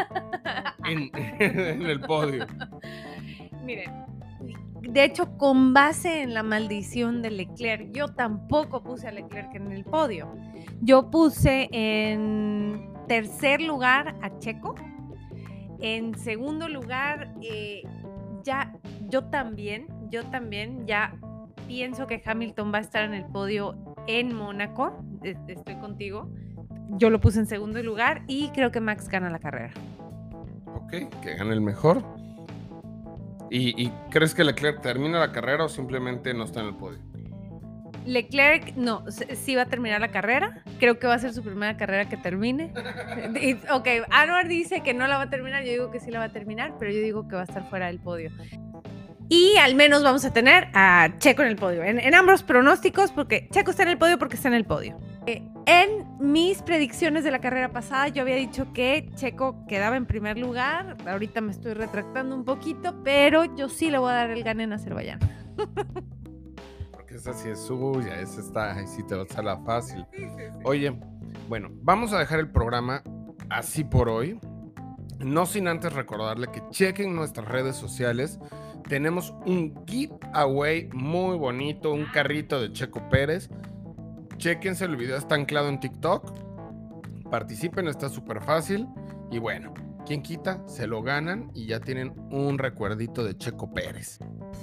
en, 0.85 1.09
en 1.13 1.81
el 1.81 1.99
podio. 2.01 2.45
Miren, 3.63 3.91
de 4.81 5.03
hecho, 5.03 5.37
con 5.37 5.73
base 5.73 6.21
en 6.21 6.33
la 6.33 6.43
maldición 6.43 7.21
de 7.21 7.31
Leclerc, 7.31 7.91
yo 7.91 8.07
tampoco 8.07 8.83
puse 8.83 9.07
a 9.07 9.11
Leclerc 9.11 9.53
en 9.55 9.71
el 9.71 9.83
podio. 9.83 10.33
Yo 10.81 11.09
puse 11.09 11.67
en 11.71 12.93
tercer 13.07 13.61
lugar 13.61 14.15
a 14.21 14.37
Checo. 14.39 14.75
En 15.79 16.17
segundo 16.17 16.69
lugar, 16.69 17.33
eh, 17.41 17.83
ya 18.47 18.73
yo 19.09 19.25
también, 19.25 19.87
yo 20.09 20.23
también 20.25 20.87
ya 20.87 21.13
pienso 21.67 22.07
que 22.07 22.23
Hamilton 22.25 22.73
va 22.73 22.77
a 22.77 22.81
estar 22.81 23.03
en 23.03 23.13
el 23.13 23.25
podio 23.25 23.75
en 24.07 24.33
Mónaco. 24.33 25.03
Estoy 25.21 25.75
contigo. 25.75 26.31
Yo 26.91 27.09
lo 27.09 27.19
puse 27.19 27.39
en 27.39 27.45
segundo 27.45 27.83
lugar 27.83 28.23
y 28.27 28.49
creo 28.51 28.71
que 28.71 28.79
Max 28.79 29.09
gana 29.09 29.29
la 29.29 29.39
carrera. 29.39 29.73
Ok, 30.75 30.91
que 31.21 31.35
gane 31.35 31.53
el 31.53 31.61
mejor. 31.61 32.01
¿Y, 33.49 33.81
¿Y, 33.81 33.91
crees 34.09 34.33
que 34.33 34.43
Leclerc 34.45 34.81
termina 34.81 35.19
la 35.19 35.31
carrera 35.31 35.65
o 35.65 35.69
simplemente 35.69 36.33
no 36.33 36.45
está 36.45 36.61
en 36.61 36.67
el 36.67 36.75
podio? 36.75 36.99
Leclerc, 38.07 38.75
no, 38.75 39.03
sí 39.09 39.55
va 39.55 39.63
a 39.63 39.65
terminar 39.65 39.99
la 40.01 40.11
carrera. 40.11 40.63
Creo 40.79 40.97
que 40.97 41.07
va 41.07 41.15
a 41.15 41.19
ser 41.19 41.33
su 41.33 41.43
primera 41.43 41.75
carrera 41.77 42.07
que 42.07 42.17
termine. 42.17 42.71
ok, 43.71 43.87
Anwar 44.09 44.47
dice 44.47 44.81
que 44.81 44.93
no 44.93 45.07
la 45.07 45.17
va 45.17 45.23
a 45.23 45.29
terminar. 45.29 45.63
Yo 45.63 45.71
digo 45.71 45.91
que 45.91 45.99
sí 45.99 46.09
la 46.09 46.19
va 46.19 46.25
a 46.25 46.31
terminar, 46.31 46.75
pero 46.79 46.91
yo 46.91 47.01
digo 47.01 47.27
que 47.27 47.35
va 47.35 47.41
a 47.41 47.45
estar 47.45 47.69
fuera 47.69 47.87
del 47.87 47.99
podio. 47.99 48.31
Y 49.29 49.57
al 49.57 49.75
menos 49.75 50.03
vamos 50.03 50.23
a 50.23 50.31
tener 50.31 50.69
a 50.73 51.09
Checo 51.17 51.41
en 51.41 51.49
el 51.49 51.57
podio. 51.57 51.83
En, 51.83 52.15
ambos 52.15 52.43
pronósticos, 52.43 53.11
porque 53.11 53.49
Checo 53.51 53.71
está 53.71 53.83
en 53.83 53.89
el 53.89 53.97
podio 53.97 54.17
porque 54.17 54.35
está 54.35 54.47
en 54.47 54.53
el 54.53 54.63
podio. 54.63 54.97
Eh, 55.25 55.43
en 55.65 56.05
mis 56.19 56.61
predicciones 56.61 57.25
de 57.25 57.31
la 57.31 57.39
carrera 57.39 57.73
pasada, 57.73 58.07
yo 58.07 58.21
había 58.21 58.37
dicho 58.37 58.71
que 58.71 59.09
Checo 59.15 59.65
quedaba 59.67 59.97
en 59.97 60.05
primer 60.05 60.37
lugar. 60.37 60.95
Ahorita 61.05 61.41
me 61.41 61.51
estoy 61.51 61.73
retractando 61.73 62.35
un 62.35 62.45
poquito, 62.45 63.03
pero 63.03 63.43
yo 63.55 63.67
sí 63.67 63.91
le 63.91 63.97
voy 63.97 64.11
a 64.11 64.15
dar 64.15 64.29
el 64.29 64.43
gane 64.43 64.63
en 64.63 64.71
Azerbaiyán. 64.71 65.19
esa 67.17 67.33
sí 67.33 67.49
es 67.49 67.59
suya, 67.59 68.19
esa 68.21 68.41
está, 68.41 68.73
ahí 68.73 68.87
sí 68.87 69.03
te 69.03 69.15
va 69.15 69.23
a 69.23 69.27
salir 69.27 69.65
fácil. 69.65 70.05
Oye, 70.63 70.97
bueno, 71.49 71.69
vamos 71.81 72.13
a 72.13 72.19
dejar 72.19 72.39
el 72.39 72.49
programa 72.49 73.01
así 73.49 73.83
por 73.83 74.07
hoy. 74.07 74.39
No 75.19 75.47
sin 75.47 75.67
antes 75.67 75.93
recordarle 75.93 76.47
que 76.51 76.61
chequen 76.69 77.15
nuestras 77.15 77.47
redes 77.47 77.75
sociales. 77.75 78.39
Tenemos 78.87 79.33
un 79.45 79.83
giveaway 79.87 80.89
muy 80.93 81.37
bonito, 81.37 81.91
un 81.91 82.05
carrito 82.05 82.61
de 82.61 82.71
Checo 82.71 83.09
Pérez. 83.09 83.49
Chequense, 84.37 84.85
el 84.85 84.95
video 84.95 85.17
está 85.17 85.35
anclado 85.35 85.69
en 85.69 85.79
TikTok. 85.79 86.31
Participen, 87.31 87.87
está 87.87 88.09
súper 88.09 88.41
fácil. 88.41 88.87
Y 89.31 89.39
bueno, 89.39 89.73
quien 90.07 90.21
quita, 90.21 90.61
se 90.67 90.87
lo 90.87 91.03
ganan 91.03 91.51
y 91.53 91.65
ya 91.67 91.81
tienen 91.81 92.13
un 92.31 92.57
recuerdito 92.57 93.25
de 93.25 93.37
Checo 93.37 93.73
Pérez. 93.73 94.19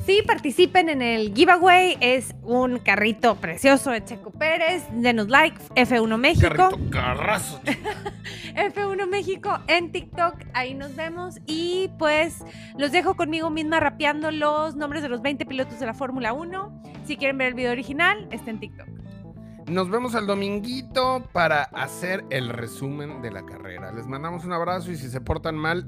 Sí, 0.06 0.22
participen 0.26 0.88
en 0.88 1.02
el 1.02 1.34
giveaway. 1.34 1.98
Es 2.00 2.34
un 2.42 2.78
carrito 2.78 3.34
precioso 3.36 3.90
de 3.90 4.02
Checo 4.02 4.30
Pérez. 4.30 4.84
Denos 4.92 5.28
like, 5.28 5.58
F1 5.74 6.16
México. 6.16 6.48
Carrito 6.48 6.90
carrazo. 6.90 7.60
F1 8.54 9.06
México 9.06 9.58
en 9.66 9.92
TikTok. 9.92 10.36
Ahí 10.54 10.72
nos 10.72 10.96
vemos. 10.96 11.38
Y 11.46 11.90
pues 11.98 12.38
los 12.78 12.90
dejo 12.90 13.14
conmigo 13.14 13.50
misma 13.50 13.80
rapeando 13.80 14.30
los 14.30 14.76
nombres 14.76 15.02
de 15.02 15.10
los 15.10 15.20
20 15.20 15.44
pilotos 15.44 15.78
de 15.78 15.84
la 15.84 15.94
Fórmula 15.94 16.32
1. 16.32 16.82
Si 17.04 17.18
quieren 17.18 17.36
ver 17.36 17.48
el 17.48 17.54
video 17.54 17.72
original, 17.72 18.26
está 18.30 18.50
en 18.50 18.60
TikTok. 18.60 19.03
Nos 19.66 19.90
vemos 19.90 20.14
al 20.14 20.26
dominguito 20.26 21.24
para 21.32 21.62
hacer 21.62 22.24
el 22.30 22.48
resumen 22.50 23.22
de 23.22 23.30
la 23.30 23.44
carrera. 23.46 23.92
Les 23.92 24.06
mandamos 24.06 24.44
un 24.44 24.52
abrazo 24.52 24.90
y 24.90 24.96
si 24.96 25.08
se 25.08 25.20
portan 25.20 25.56
mal, 25.56 25.86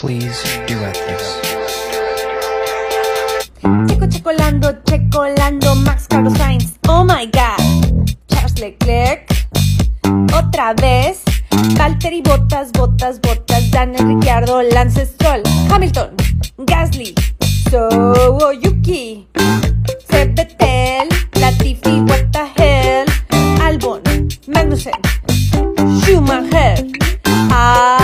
Please 0.00 0.42
do 0.66 0.76
Checo, 3.86 4.06
checolando, 4.06 4.72
checolando, 4.84 5.74
Max 5.74 6.06
Carlos 6.08 6.32
Sainz. 6.38 6.78
Oh 6.88 7.04
my 7.04 7.26
god. 7.26 8.06
Charles 8.28 8.58
Leclerc. 8.58 9.26
Otra 10.34 10.72
vez. 10.72 11.22
Valtteri, 11.76 12.22
Botas, 12.22 12.72
Botas, 12.72 13.20
Botas. 13.20 13.70
Daniel 13.70 14.06
Ricciardo, 14.08 14.62
Lance 14.62 15.04
Stroll. 15.04 15.42
Hamilton. 15.70 16.16
Gasly. 16.56 17.14
So, 17.70 18.50
Yuki, 18.50 19.28
Sebetel, 20.10 21.06
Latifi, 21.38 22.02
what 22.08 22.32
the 22.32 22.44
hell, 22.58 23.06
Albon, 23.62 24.02
Magnussen, 24.50 24.98
Schumacher, 26.02 26.74
ah. 27.52 27.99